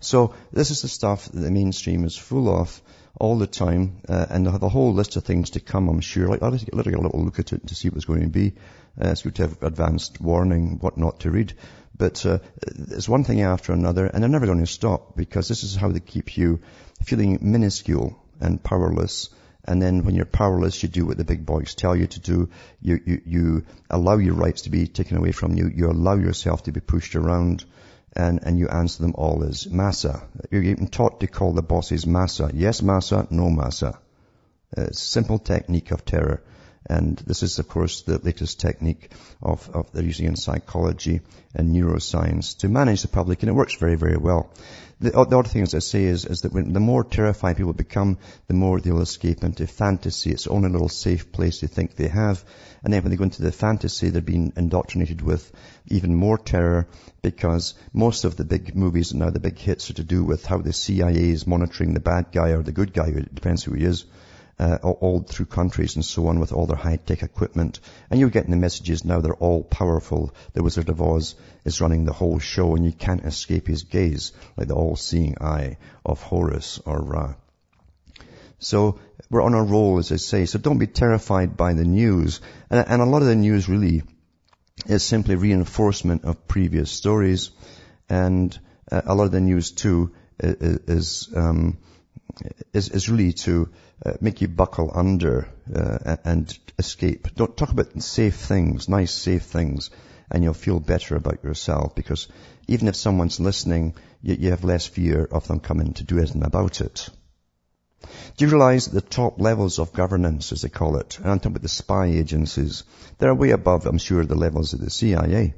[0.00, 2.80] So this is the stuff that the mainstream is full of
[3.16, 6.00] all the time, uh, and they have a whole list of things to come, I'm
[6.00, 6.28] sure.
[6.28, 8.54] Like, I'll just get a little look at it to see what's going to be.
[9.00, 11.54] Uh, it's good to have advanced warning, what not to read.
[11.96, 15.64] But uh, it's one thing after another, and they're never going to stop because this
[15.64, 16.60] is how they keep you
[17.02, 19.30] feeling minuscule and powerless.
[19.64, 22.48] And then when you're powerless, you do what the big boys tell you to do.
[22.80, 25.68] You, you, you allow your rights to be taken away from you.
[25.68, 27.64] You allow yourself to be pushed around
[28.14, 30.22] and, and you answer them all as massa.
[30.50, 32.50] You're even taught to call the bosses massa.
[32.54, 33.98] Yes, massa, no massa.
[34.76, 36.42] Uh, simple technique of terror.
[36.86, 41.20] And this is, of course, the latest technique of, of they're using in psychology
[41.54, 44.50] and neuroscience to manage the public, and it works very, very well.
[45.00, 47.72] The, the other thing, as I say, is, is that when the more terrified people
[47.72, 50.30] become, the more they'll escape into fantasy.
[50.32, 52.44] It's only a little safe place they think they have.
[52.82, 55.52] And then when they go into the fantasy, they're being indoctrinated with
[55.86, 56.88] even more terror
[57.22, 60.44] because most of the big movies and now the big hits are to do with
[60.44, 63.74] how the CIA is monitoring the bad guy or the good guy, it depends who
[63.74, 64.04] he is,
[64.58, 67.80] uh, all through countries and so on with all their high-tech equipment.
[68.10, 70.34] And you're getting the messages now they're all powerful.
[70.54, 74.32] The Wizard of Oz is running the whole show and you can't escape his gaze
[74.56, 77.34] like the all-seeing eye of Horus or Ra.
[78.58, 78.98] So
[79.30, 80.46] we're on a roll, as I say.
[80.46, 82.40] So don't be terrified by the news.
[82.70, 84.02] And, and a lot of the news really
[84.86, 87.50] is simply reinforcement of previous stories.
[88.08, 88.58] And
[88.90, 91.78] uh, a lot of the news too is, is, um,
[92.72, 93.68] is, is really to
[94.04, 97.34] uh, make you buckle under uh, and escape.
[97.34, 99.90] Don't talk about safe things, nice safe things,
[100.30, 102.28] and you'll feel better about yourself because
[102.68, 106.44] even if someone's listening, you, you have less fear of them coming to do anything
[106.44, 107.08] about it.
[108.36, 111.38] Do you realize that the top levels of governance, as they call it, and I'm
[111.38, 112.84] talking about the spy agencies,
[113.18, 115.54] they're way above, I'm sure, the levels of the CIA.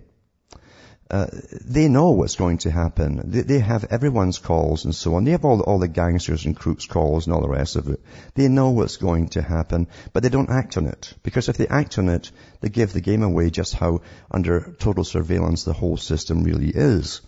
[1.10, 1.26] Uh,
[1.64, 3.20] they know what's going to happen.
[3.24, 5.24] They, they, have everyone's calls and so on.
[5.24, 7.88] They have all the, all the gangsters and crooks calls and all the rest of
[7.88, 8.00] it.
[8.34, 11.12] They know what's going to happen, but they don't act on it.
[11.24, 15.02] Because if they act on it, they give the game away just how under total
[15.02, 17.22] surveillance the whole system really is.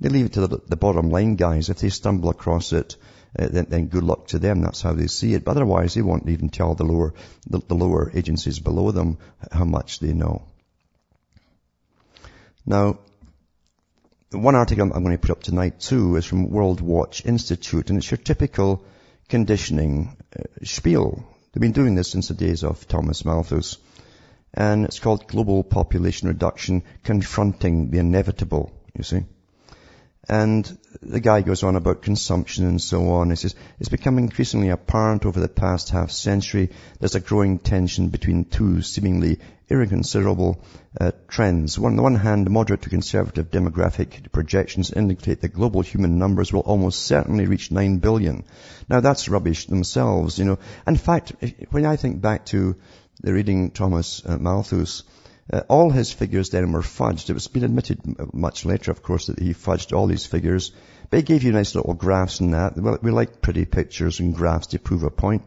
[0.00, 1.68] They leave it to the, the bottom line guys.
[1.68, 2.96] If they stumble across it
[3.38, 4.62] uh, then, then, good luck to them.
[4.62, 5.44] That's how they see it.
[5.44, 7.14] But otherwise, they won't even tell the lower,
[7.46, 9.18] the, the lower agencies below them
[9.50, 10.42] how much they know.
[12.66, 12.98] Now,
[14.30, 18.10] one article I'm going to put up tonight too is from Worldwatch Institute, and it's
[18.10, 18.84] your typical
[19.28, 21.24] conditioning uh, spiel.
[21.52, 23.78] They've been doing this since the days of Thomas Malthus.
[24.52, 29.24] And it's called Global Population Reduction Confronting the Inevitable, you see.
[30.28, 33.30] And the guy goes on about consumption and so on.
[33.30, 38.08] He says, it's become increasingly apparent over the past half century there's a growing tension
[38.08, 40.62] between two seemingly irreconcilable
[41.00, 41.78] uh, trends.
[41.78, 46.52] One, on the one hand, moderate to conservative demographic projections indicate that global human numbers
[46.52, 48.44] will almost certainly reach 9 billion.
[48.88, 50.58] Now that's rubbish themselves, you know.
[50.86, 51.32] In fact,
[51.70, 52.76] when I think back to
[53.20, 55.02] the reading Thomas uh, Malthus,
[55.52, 57.28] uh, all his figures then were fudged.
[57.28, 58.00] It was been admitted
[58.32, 60.72] much later, of course, that he fudged all these figures.
[61.10, 62.76] But he gave you nice little graphs and that.
[63.02, 65.42] We like pretty pictures and graphs to prove a point.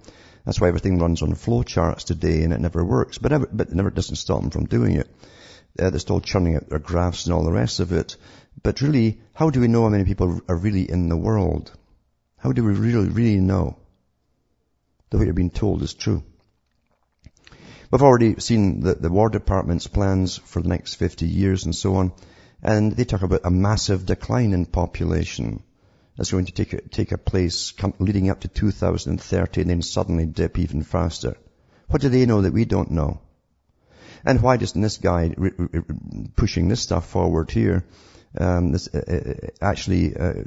[0.45, 3.17] That's why everything runs on flowcharts today and it never works.
[3.17, 5.09] But, ever, but it never doesn't stop them from doing it.
[5.79, 8.15] Uh, they're still churning out their graphs and all the rest of it.
[8.63, 11.71] But really, how do we know how many people are really in the world?
[12.37, 13.77] How do we really, really know
[15.09, 16.23] that what you're being told is true?
[17.89, 21.95] We've already seen the, the War Department's plans for the next 50 years and so
[21.95, 22.11] on,
[22.61, 25.63] and they talk about a massive decline in population
[26.17, 30.25] that's going to take a, take a place leading up to 2030 and then suddenly
[30.25, 31.37] dip even faster.
[31.87, 33.21] What do they know that we don't know?
[34.25, 35.81] And why doesn't this guy re- re-
[36.35, 37.85] pushing this stuff forward here
[38.37, 40.43] um, this, uh, uh actually uh,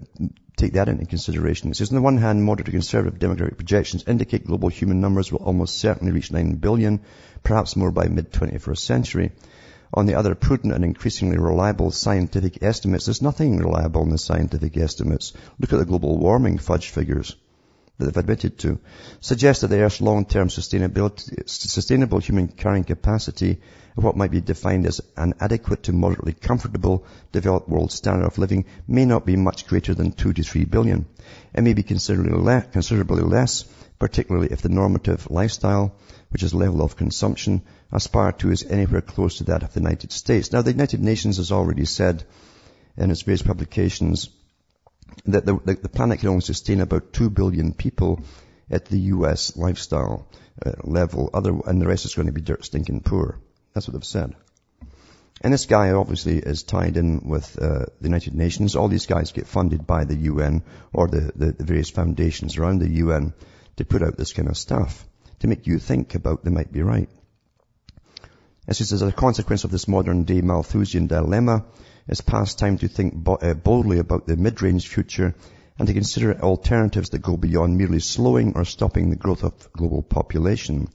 [0.56, 1.70] take that into consideration.
[1.70, 5.32] It says, on the one hand, moderate to conservative demographic projections indicate global human numbers
[5.32, 7.00] will almost certainly reach 9 billion,
[7.42, 9.32] perhaps more by mid-21st century.
[9.92, 14.76] On the other, prudent and increasingly reliable scientific estimates, there's nothing reliable in the scientific
[14.76, 15.32] estimates.
[15.58, 17.34] Look at the global warming fudge figures
[18.00, 18.78] that they've admitted to,
[19.20, 23.60] suggest that the Earth's long-term sustainability, sustainable human carrying capacity
[23.96, 28.38] of what might be defined as an adequate to moderately comfortable developed world standard of
[28.38, 31.06] living may not be much greater than 2 to 3 billion.
[31.54, 33.64] It may be considerably, le- considerably less,
[34.00, 35.94] particularly if the normative lifestyle,
[36.30, 40.10] which is level of consumption, aspired to is anywhere close to that of the United
[40.10, 40.52] States.
[40.52, 42.24] Now the United Nations has already said
[42.96, 44.28] in its various publications
[45.26, 48.20] that the, the, the planet can only sustain about 2 billion people
[48.70, 50.26] at the US lifestyle
[50.64, 53.38] uh, level, other, and the rest is going to be dirt stinking poor.
[53.74, 54.34] That's what they've said.
[55.42, 58.76] And this guy obviously is tied in with uh, the United Nations.
[58.76, 62.80] All these guys get funded by the UN or the, the, the, various foundations around
[62.80, 63.32] the UN
[63.80, 65.06] to put out this kind of stuff
[65.38, 67.08] to make you think about they might be right.
[68.68, 71.64] As he says, as a consequence of this modern day Malthusian dilemma,
[72.06, 75.34] it's past time to think uh, boldly about the mid-range future
[75.78, 80.02] and to consider alternatives that go beyond merely slowing or stopping the growth of global
[80.02, 80.88] population.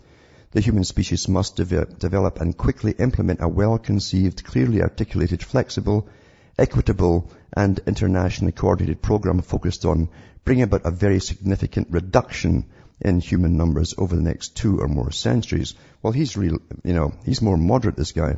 [0.52, 6.08] The human species must de- develop and quickly implement a well-conceived, clearly articulated, flexible,
[6.60, 10.10] equitable, and internationally coordinated program focused on
[10.44, 12.66] bringing about a very significant reduction
[13.02, 15.76] in human numbers over the next two or more centuries.
[16.02, 18.38] Well, he's real, you know, he's more moderate, this guy,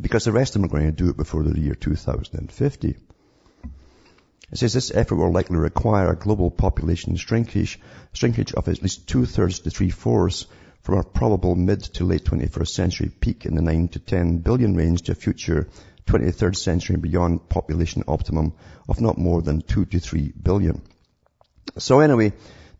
[0.00, 2.96] because the rest of them are going to do it before the year 2050.
[4.52, 7.80] It says this effort will likely require a global population shrinkage,
[8.12, 10.46] shrinkage of at least two-thirds to three-fourths
[10.82, 14.74] from a probable mid to late 21st century peak in the 9 to 10 billion
[14.74, 15.68] range to a future
[16.06, 18.52] 23rd century and beyond population optimum
[18.88, 20.82] of not more than 2 to 3 billion.
[21.78, 22.32] So anyway,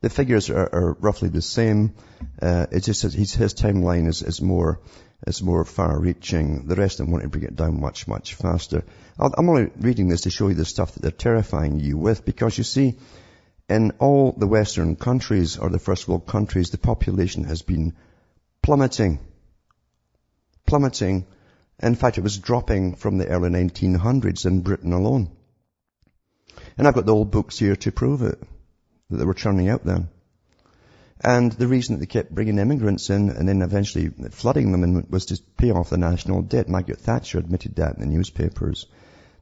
[0.02, 1.94] the figures are, are roughly the same.
[2.40, 4.80] Uh, it's just his, his timeline is, is more
[5.24, 6.66] is more far-reaching.
[6.66, 8.84] The rest of them want to bring it down much, much faster.
[9.20, 12.24] i am only reading this to show you the stuff that they're terrifying you with,
[12.24, 12.98] because you see,
[13.68, 17.94] in all the Western countries or the first world countries, the population has been
[18.62, 19.20] plummeting.
[20.66, 21.26] Plummeting.
[21.80, 25.30] In fact, it was dropping from the early 1900s in Britain alone.
[26.76, 28.42] And I've got the old books here to prove it
[29.12, 30.08] that they were churning out then.
[31.24, 35.06] And the reason that they kept bringing immigrants in and then eventually flooding them in
[35.08, 36.68] was to pay off the national debt.
[36.68, 38.86] Margaret Thatcher admitted that in the newspapers.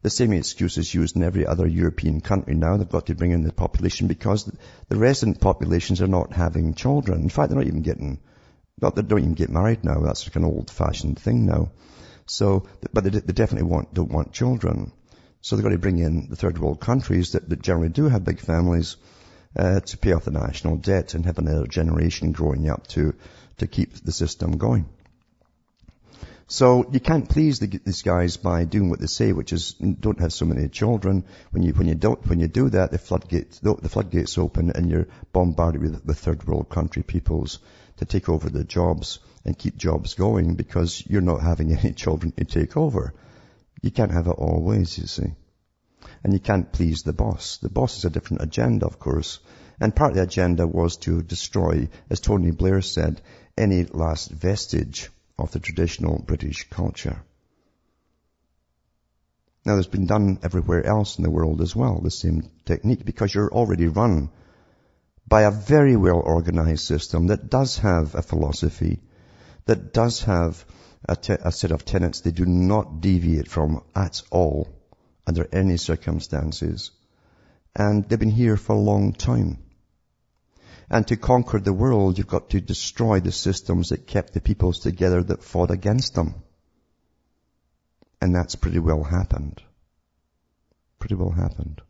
[0.02, 2.76] The same excuse is used in every other European country now.
[2.76, 4.50] They've got to bring in the population because
[4.88, 7.22] the resident populations are not having children.
[7.22, 8.18] In fact, they're not even getting,
[8.80, 10.00] not, they don't even get married now.
[10.00, 11.70] That's like an old fashioned thing now.
[12.26, 14.92] So, but they, they definitely want, don't want children.
[15.40, 18.24] So they've got to bring in the third world countries that, that generally do have
[18.24, 18.96] big families
[19.56, 23.14] uh, to pay off the national debt and have another generation growing up to,
[23.58, 24.86] to keep the system going.
[26.46, 30.18] So you can't please the, these guys by doing what they say, which is don't
[30.18, 31.24] have so many children.
[31.52, 34.90] When you when you don't when you do that, the floodgates the floodgates open and
[34.90, 37.60] you're bombarded with, with third world country peoples
[37.98, 42.32] to take over the jobs and keep jobs going because you're not having any children
[42.32, 43.14] to take over.
[43.80, 45.32] You can't have it always, you see.
[46.22, 47.58] And you can't please the boss.
[47.58, 49.38] The boss has a different agenda, of course.
[49.80, 53.20] And part of the agenda was to destroy, as Tony Blair said,
[53.56, 57.22] any last vestige of the traditional British culture.
[59.64, 63.34] Now there's been done everywhere else in the world as well, the same technique, because
[63.34, 64.30] you're already run
[65.26, 69.00] by a very well organized system that does have a philosophy,
[69.66, 70.64] that does have
[71.08, 74.68] a, te- a set of tenets they do not deviate from at all
[75.30, 76.90] under any circumstances.
[77.76, 79.58] And they've been here for a long time.
[80.90, 84.80] And to conquer the world, you've got to destroy the systems that kept the peoples
[84.80, 86.34] together that fought against them.
[88.20, 89.62] And that's pretty well happened.
[90.98, 91.80] Pretty well happened.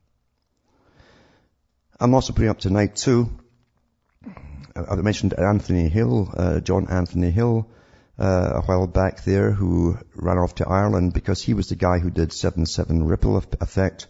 [1.98, 3.30] I'm also putting up tonight too,
[4.76, 7.70] I mentioned Anthony Hill, uh, John Anthony Hill,
[8.20, 11.98] uh, a while back there who ran off to Ireland because he was the guy
[11.98, 14.06] who did 7-7 ripple effect.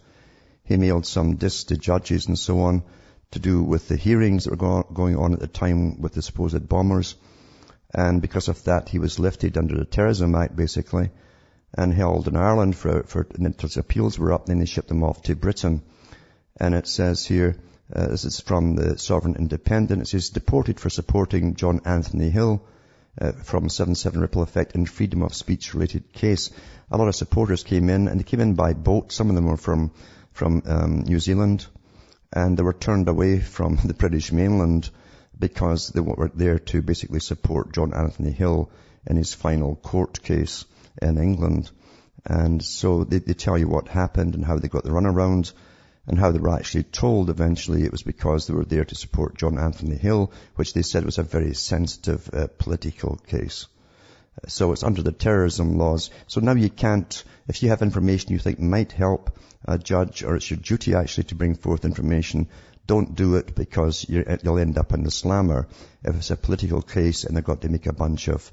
[0.65, 2.83] He mailed some discs to judges and so on
[3.31, 6.67] to do with the hearings that were going on at the time with the supposed
[6.67, 7.15] bombers.
[7.93, 11.09] And because of that, he was lifted under the Terrorism Act, basically,
[11.73, 14.45] and held in Ireland for, for until his appeals were up.
[14.45, 15.83] Then they shipped him off to Britain.
[16.57, 17.55] And it says here,
[17.93, 20.01] uh, this is from the Sovereign Independent.
[20.01, 22.61] It says, deported for supporting John Anthony Hill
[23.21, 26.49] uh, from 7-7 ripple effect in freedom of speech related case.
[26.89, 29.11] A lot of supporters came in, and they came in by boat.
[29.11, 29.91] Some of them were from
[30.33, 31.67] from um, New Zealand,
[32.33, 34.89] and they were turned away from the British mainland
[35.37, 38.71] because they were there to basically support John Anthony Hill
[39.05, 40.65] in his final court case
[41.01, 41.69] in England.
[42.25, 45.51] And so they, they tell you what happened and how they got the runaround
[46.07, 49.37] and how they were actually told eventually it was because they were there to support
[49.37, 53.67] John Anthony Hill, which they said was a very sensitive uh, political case.
[54.47, 56.09] So it's under the terrorism laws.
[56.27, 60.35] So now you can't, if you have information you think might help a judge or
[60.35, 62.47] it's your duty actually to bring forth information,
[62.87, 65.67] don't do it because you'll end up in the slammer
[66.03, 68.51] if it's a political case and they've got to make a bunch of,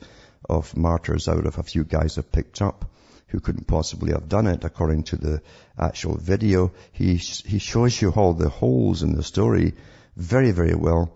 [0.49, 2.90] of martyrs out of a few guys they've picked up
[3.29, 5.43] who couldn't possibly have done it according to the
[5.79, 6.72] actual video.
[6.93, 9.74] He, he shows you all the holes in the story
[10.16, 11.12] very, very well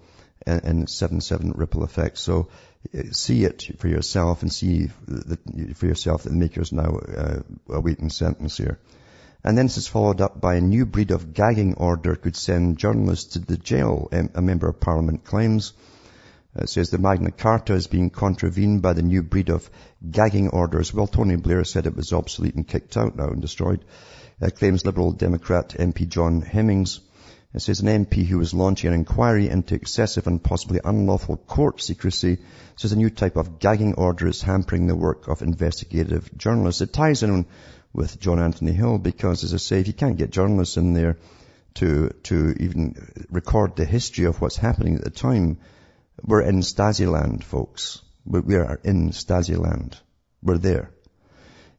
[0.47, 2.19] in, in 7-7 ripple effect.
[2.19, 2.49] So
[2.97, 7.41] uh, see it for yourself and see the, for yourself that the maker's now uh,
[7.69, 8.79] awaiting sentence here.
[9.45, 12.79] And then this is followed up by a new breed of gagging order could send
[12.79, 15.73] journalists to the jail, a member of parliament claims.
[16.55, 19.70] It says the Magna Carta is being contravened by the new breed of
[20.11, 20.92] gagging orders.
[20.92, 23.84] Well, Tony Blair said it was obsolete and kicked out now and destroyed.
[24.40, 27.00] Uh, claims Liberal Democrat MP John Hemmings.
[27.55, 31.80] It says an MP who was launching an inquiry into excessive and possibly unlawful court
[31.80, 32.38] secrecy
[32.76, 36.80] says a new type of gagging order is hampering the work of investigative journalists.
[36.82, 37.46] It ties in
[37.92, 41.16] with John Anthony Hill because, as I say, if you can't get journalists in there
[41.74, 45.59] to to even record the history of what's happening at the time,
[46.23, 48.03] we're in Stasi land, folks.
[48.25, 49.99] We are in Stasi land.
[50.43, 50.91] We're there.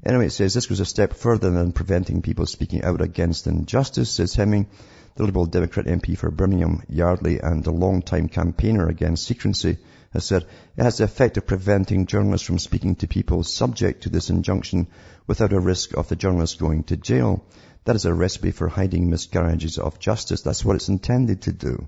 [0.05, 4.09] Anyway, it says this goes a step further than preventing people speaking out against injustice,
[4.09, 4.67] says Hemming,
[5.15, 9.77] the Liberal Democrat MP for Birmingham Yardley and a long-time campaigner against secrecy,
[10.11, 14.09] has said it has the effect of preventing journalists from speaking to people subject to
[14.09, 14.87] this injunction
[15.27, 17.45] without a risk of the journalist going to jail.
[17.85, 20.41] That is a recipe for hiding miscarriages of justice.
[20.41, 21.87] That's what it's intended to do.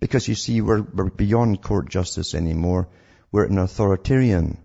[0.00, 2.88] Because you see, we're, we're beyond court justice anymore.
[3.30, 4.58] We're an authoritarian,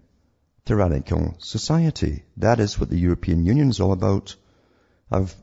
[0.65, 2.23] tyrannical society.
[2.37, 4.35] That is what the European Union is all about.
[5.11, 5.35] I've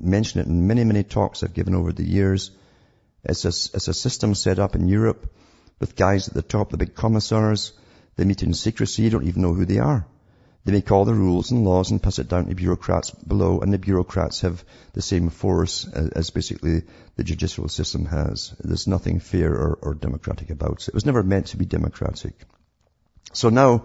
[0.00, 2.52] mentioned it in many, many talks I've given over the years.
[3.24, 5.30] It's a, it's a system set up in Europe
[5.78, 7.72] with guys at the top, the big commissars.
[8.16, 9.02] They meet in secrecy.
[9.02, 10.06] You don't even know who they are.
[10.64, 13.72] They make all the rules and laws and pass it down to bureaucrats below, and
[13.72, 16.82] the bureaucrats have the same force as, as basically
[17.16, 18.54] the judicial system has.
[18.60, 20.88] There's nothing fair or, or democratic about it.
[20.88, 22.34] It was never meant to be democratic.
[23.32, 23.84] So now,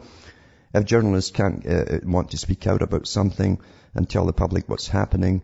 [0.74, 3.60] if journalists can't uh, want to speak out about something
[3.94, 5.44] and tell the public what's happening,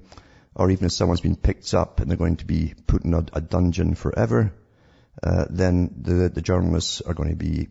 [0.53, 3.23] or even if someone's been picked up and they're going to be put in a,
[3.31, 4.53] a dungeon forever,
[5.23, 7.69] uh, then the, the journalists are going to be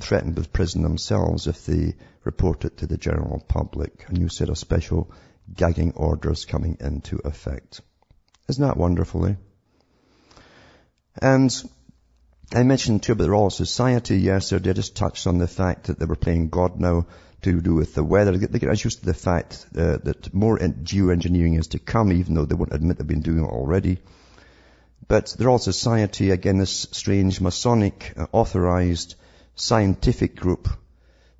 [0.00, 1.94] threatened with prison themselves if they
[2.24, 4.04] report it to the general public.
[4.08, 5.10] A new set of special
[5.52, 7.80] gagging orders coming into effect.
[8.48, 9.34] Isn't that wonderful, eh?
[11.20, 11.50] And
[12.52, 14.70] I mentioned too about the Royal Society yesterday.
[14.70, 17.06] I just touched on the fact that they were playing God now
[17.42, 18.36] to do with the weather.
[18.36, 22.44] They get used to the fact uh, that more geoengineering is to come, even though
[22.44, 23.98] they won't admit they've been doing it already.
[25.08, 29.14] But the Royal Society, again, this strange Masonic uh, authorized
[29.54, 30.68] scientific group.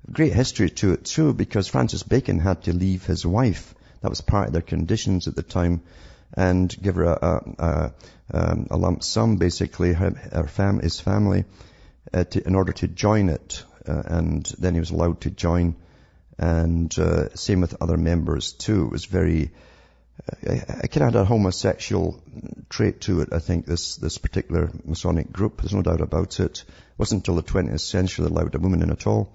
[0.09, 3.75] Great history to it too, because Francis Bacon had to leave his wife.
[4.01, 5.81] That was part of their conditions at the time,
[6.33, 7.93] and give her a, a, a,
[8.33, 11.43] um, a lump sum, basically, her, her fam, his family,
[12.13, 13.63] uh, to, in order to join it.
[13.85, 15.75] Uh, and then he was allowed to join.
[16.37, 18.85] And uh, same with other members too.
[18.85, 19.51] It was very
[20.43, 22.21] I kind of a homosexual
[22.69, 25.61] trait to it, I think, this, this particular Masonic group.
[25.61, 26.59] There's no doubt about it.
[26.59, 26.65] It
[26.97, 29.33] wasn't until the 20th century they allowed a woman in at all.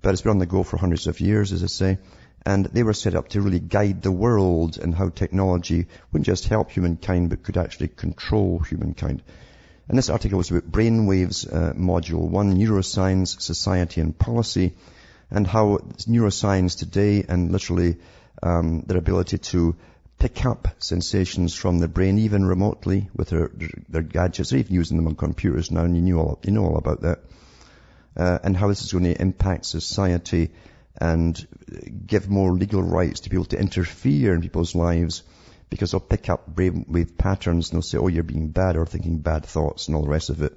[0.00, 1.98] But it's been on the go for hundreds of years, as I say.
[2.44, 6.46] And they were set up to really guide the world and how technology wouldn't just
[6.46, 9.22] help humankind, but could actually control humankind.
[9.88, 14.74] And this article was about brainwaves, uh, module one, neuroscience, society and policy,
[15.30, 17.96] and how neuroscience today and literally
[18.42, 19.74] um, their ability to
[20.18, 23.50] pick up sensations from the brain, even remotely with their,
[23.88, 24.50] their gadgets.
[24.50, 27.02] They're even using them on computers now, and you know all, you know all about
[27.02, 27.20] that.
[28.16, 30.50] Uh, and how this is going to impact society
[30.98, 31.46] and
[32.06, 35.22] give more legal rights to be able to interfere in people's lives
[35.68, 39.18] because they'll pick up brainwave patterns and they'll say, oh, you're being bad or thinking
[39.18, 40.56] bad thoughts and all the rest of it.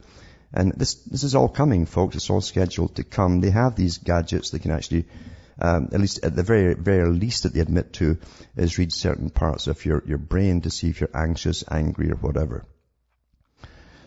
[0.54, 2.16] And this, this is all coming, folks.
[2.16, 3.42] It's all scheduled to come.
[3.42, 5.06] They have these gadgets that can actually
[5.62, 8.18] um, at least at the very, very least that they admit to,
[8.56, 12.16] is read certain parts of your, your brain to see if you're anxious, angry, or
[12.16, 12.66] whatever.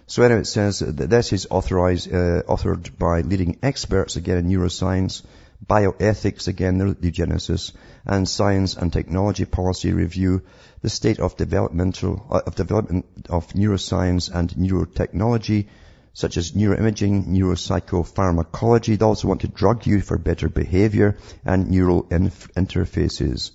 [0.06, 4.48] So anyway, it says that this is authorized, uh, authored by leading experts, again, in
[4.48, 5.22] neuroscience,
[5.66, 7.72] bioethics, again, neurogenesis,
[8.04, 10.42] and science and technology policy review,
[10.80, 15.68] the state of developmental, uh, of development of neuroscience and neurotechnology,
[16.12, 18.98] such as neuroimaging, neuropsychopharmacology.
[18.98, 23.52] They also want to drug you for better behavior and neural inf- interfaces.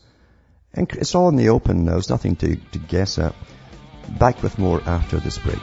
[0.74, 1.93] And it's all in the open now.
[1.93, 3.36] There's nothing to, to guess at.
[4.20, 5.60] Back with more after this break.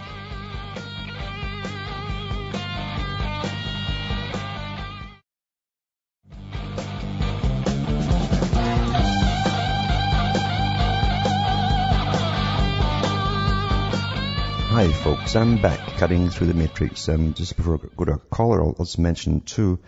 [14.84, 17.08] Hi folks, I'm back cutting through the matrix.
[17.08, 19.78] And just before I go to a caller, I'll just mention too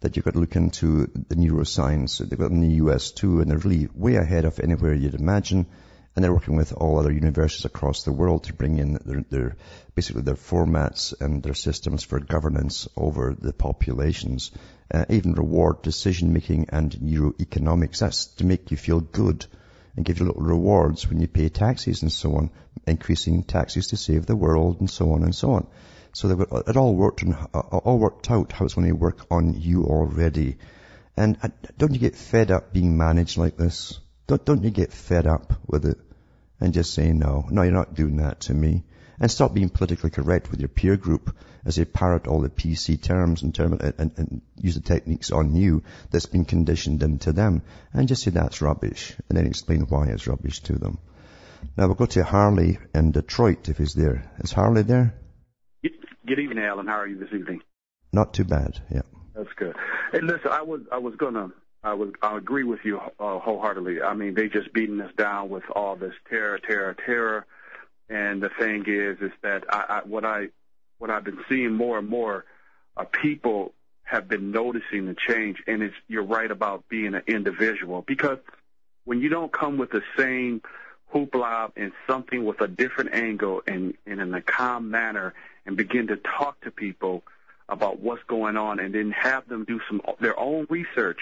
[0.00, 2.18] that you've got to look into the neuroscience.
[2.18, 5.66] They've got in the US too and they're really way ahead of anywhere you'd imagine.
[6.16, 9.56] And they're working with all other universities across the world to bring in their, their
[9.94, 14.50] basically their formats and their systems for governance over the populations,
[14.92, 18.00] uh, even reward decision making and neuroeconomics.
[18.00, 19.46] That's to make you feel good
[20.00, 22.50] and give you little rewards when you pay taxes and so on,
[22.86, 25.66] increasing taxes to save the world and so on and so on.
[26.14, 26.30] So
[26.66, 27.22] it all worked
[27.52, 30.56] all worked out how it's going to work on you already.
[31.18, 31.36] And
[31.76, 34.00] don't you get fed up being managed like this?
[34.26, 35.98] Don't, don't you get fed up with it
[36.60, 38.84] and just say no, no, you're not doing that to me
[39.20, 43.00] and stop being politically correct with your peer group as they parrot all the PC
[43.00, 47.32] terms and, term, and, and, and, use the techniques on you that's been conditioned into
[47.32, 47.62] them
[47.92, 50.98] and just say that's rubbish and then explain why it's rubbish to them.
[51.76, 54.30] Now we'll go to Harley in Detroit if he's there.
[54.38, 55.14] Is Harley there?
[55.82, 56.86] Good evening, Alan.
[56.86, 57.60] How are you this evening?
[58.12, 59.02] Not too bad, yeah.
[59.34, 59.74] That's good.
[60.12, 61.48] Hey, listen, I was I was gonna
[61.82, 64.02] I was I agree with you uh, wholeheartedly.
[64.02, 67.46] I mean, they just beating us down with all this terror, terror, terror
[68.10, 70.48] and the thing is, is that I, I what I
[70.98, 72.44] what I've been seeing more and more,
[72.96, 78.02] uh, people have been noticing the change, and it's you're right about being an individual.
[78.02, 78.38] Because
[79.04, 80.60] when you don't come with the same
[81.14, 85.32] hoopla and something with a different angle and, and in a calm manner
[85.64, 87.22] and begin to talk to people
[87.68, 91.20] about what's going on and then have them do some their own research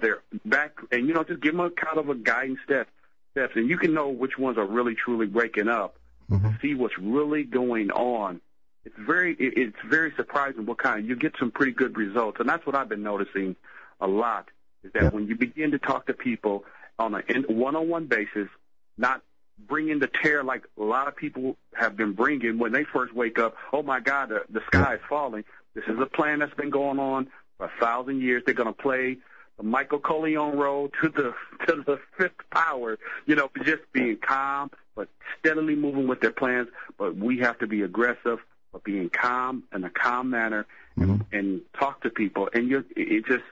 [0.00, 2.88] their back and you know just give them a kind of a guiding step
[3.30, 3.52] steps.
[3.54, 5.96] And you can know which ones are really truly breaking up
[6.30, 6.50] mm-hmm.
[6.60, 8.40] see what's really going on.
[8.84, 11.06] It's very it's very surprising what kind.
[11.06, 13.56] You get some pretty good results, and that's what I've been noticing
[14.00, 14.48] a lot.
[14.84, 15.08] Is that yeah.
[15.08, 16.64] when you begin to talk to people
[16.98, 18.48] on a one-on-one basis,
[18.96, 19.22] not
[19.58, 23.38] bringing the terror like a lot of people have been bringing when they first wake
[23.38, 23.56] up.
[23.72, 25.44] Oh my God, the, the sky is falling.
[25.74, 28.42] This is a plan that's been going on for a thousand years.
[28.44, 29.18] They're going to play
[29.56, 31.34] the Michael Corleone road to the
[31.66, 32.98] to the fifth power.
[33.26, 36.68] You know, just being calm, but steadily moving with their plans.
[36.98, 38.40] But we have to be aggressive,
[38.72, 40.66] but being calm in a calm manner
[40.96, 41.36] and, mm-hmm.
[41.36, 42.48] and talk to people.
[42.52, 43.44] And you, it just.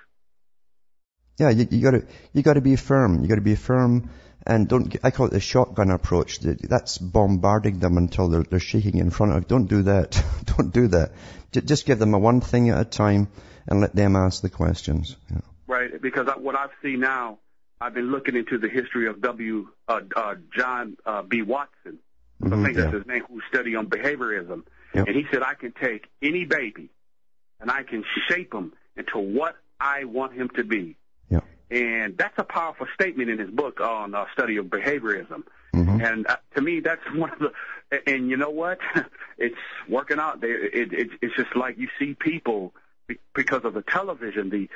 [1.38, 3.22] Yeah, you, you gotta, you gotta be firm.
[3.22, 4.10] You gotta be firm
[4.46, 6.40] and don't, I call it the shotgun approach.
[6.40, 10.22] That's bombarding them until they're, they're shaking in front of, don't do that.
[10.44, 11.12] don't do that.
[11.52, 13.28] Just give them a one thing at a time
[13.66, 15.16] and let them ask the questions.
[15.30, 15.40] Yeah.
[15.66, 16.00] right?
[16.00, 17.38] Because I, what I've seen now,
[17.80, 19.68] I've been looking into the history of W.
[19.88, 21.42] Uh, uh, John uh, B.
[21.42, 21.98] Watson.
[22.42, 22.82] Mhm, I think yeah.
[22.84, 24.64] that's his name, who studied on behaviorism.
[24.94, 25.06] Yep.
[25.08, 26.90] And he said, I can take any baby
[27.60, 30.96] and I can shape him into what I want him to be.
[31.30, 31.40] Yeah.
[31.70, 35.44] And that's a powerful statement in his book on uh, study of behaviorism.
[35.74, 36.12] Mhm.
[36.12, 37.52] And uh, to me, that's one of the.
[38.06, 38.78] And you know what?
[39.36, 39.56] It's
[39.88, 40.40] working out.
[40.40, 42.72] They, it, it, it's just like you see people
[43.34, 44.68] because of the television, the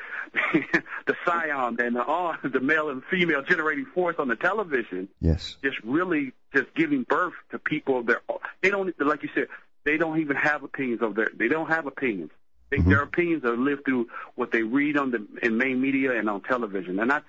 [1.07, 5.57] the scion and the uh, the male and female generating force on the television, Yes.
[5.63, 8.03] just really just giving birth to people.
[8.05, 8.19] That
[8.63, 9.49] they don't, like you said,
[9.85, 11.31] they don't even have opinions of their.
[11.35, 12.31] They don't have opinions.
[12.71, 12.89] They, Mhm.
[12.91, 16.43] Their opinions are lived through what they read on the in main media and on
[16.43, 17.25] television, and that's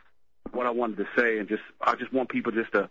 [0.52, 1.40] what I wanted to say.
[1.40, 2.90] And just I just want people just to,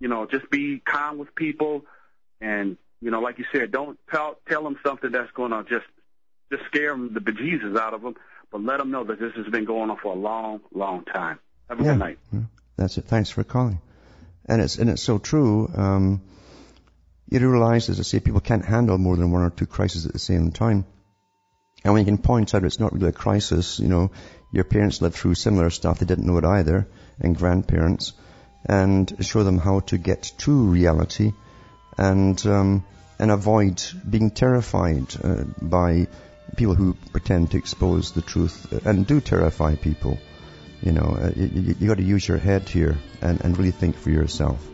[0.00, 1.84] you know, just be kind with people,
[2.40, 5.84] and you know, like you said, don't tell tell them something that's going to just
[6.50, 8.14] just scare them the bejesus out of them,
[8.50, 11.38] but let them know that this has been going on for a long, long time.
[11.68, 11.92] Have a Yeah.
[11.92, 12.18] good night.
[12.32, 12.40] Yeah.
[12.76, 13.04] That's it.
[13.04, 13.80] Thanks for calling.
[14.46, 15.70] And it's and it's so true.
[15.74, 16.22] Um,
[17.28, 20.12] you realize, as I say, people can't handle more than one or two crises at
[20.14, 20.86] the same time.
[21.84, 24.10] And when you can point out it's not really a crisis, you know,
[24.50, 26.88] your parents lived through similar stuff, they didn't know it either,
[27.20, 28.14] and grandparents,
[28.64, 31.32] and show them how to get to reality
[31.98, 32.84] and um,
[33.18, 36.06] and avoid being terrified uh, by
[36.56, 40.18] people who pretend to expose the truth and do terrify people.
[40.82, 43.72] You know, uh, you, you, you got to use your head here and, and really
[43.72, 44.64] think for yourself.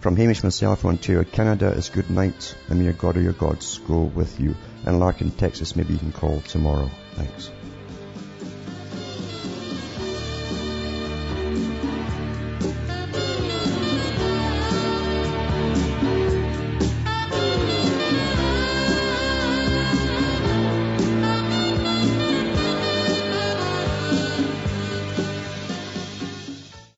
[0.00, 3.32] From Hamish myself from Ontario, Canada is good night, and may your God or your
[3.32, 4.54] gods go with you.
[4.86, 6.88] And Larkin, Texas, maybe you can call tomorrow.
[7.14, 7.50] Thanks.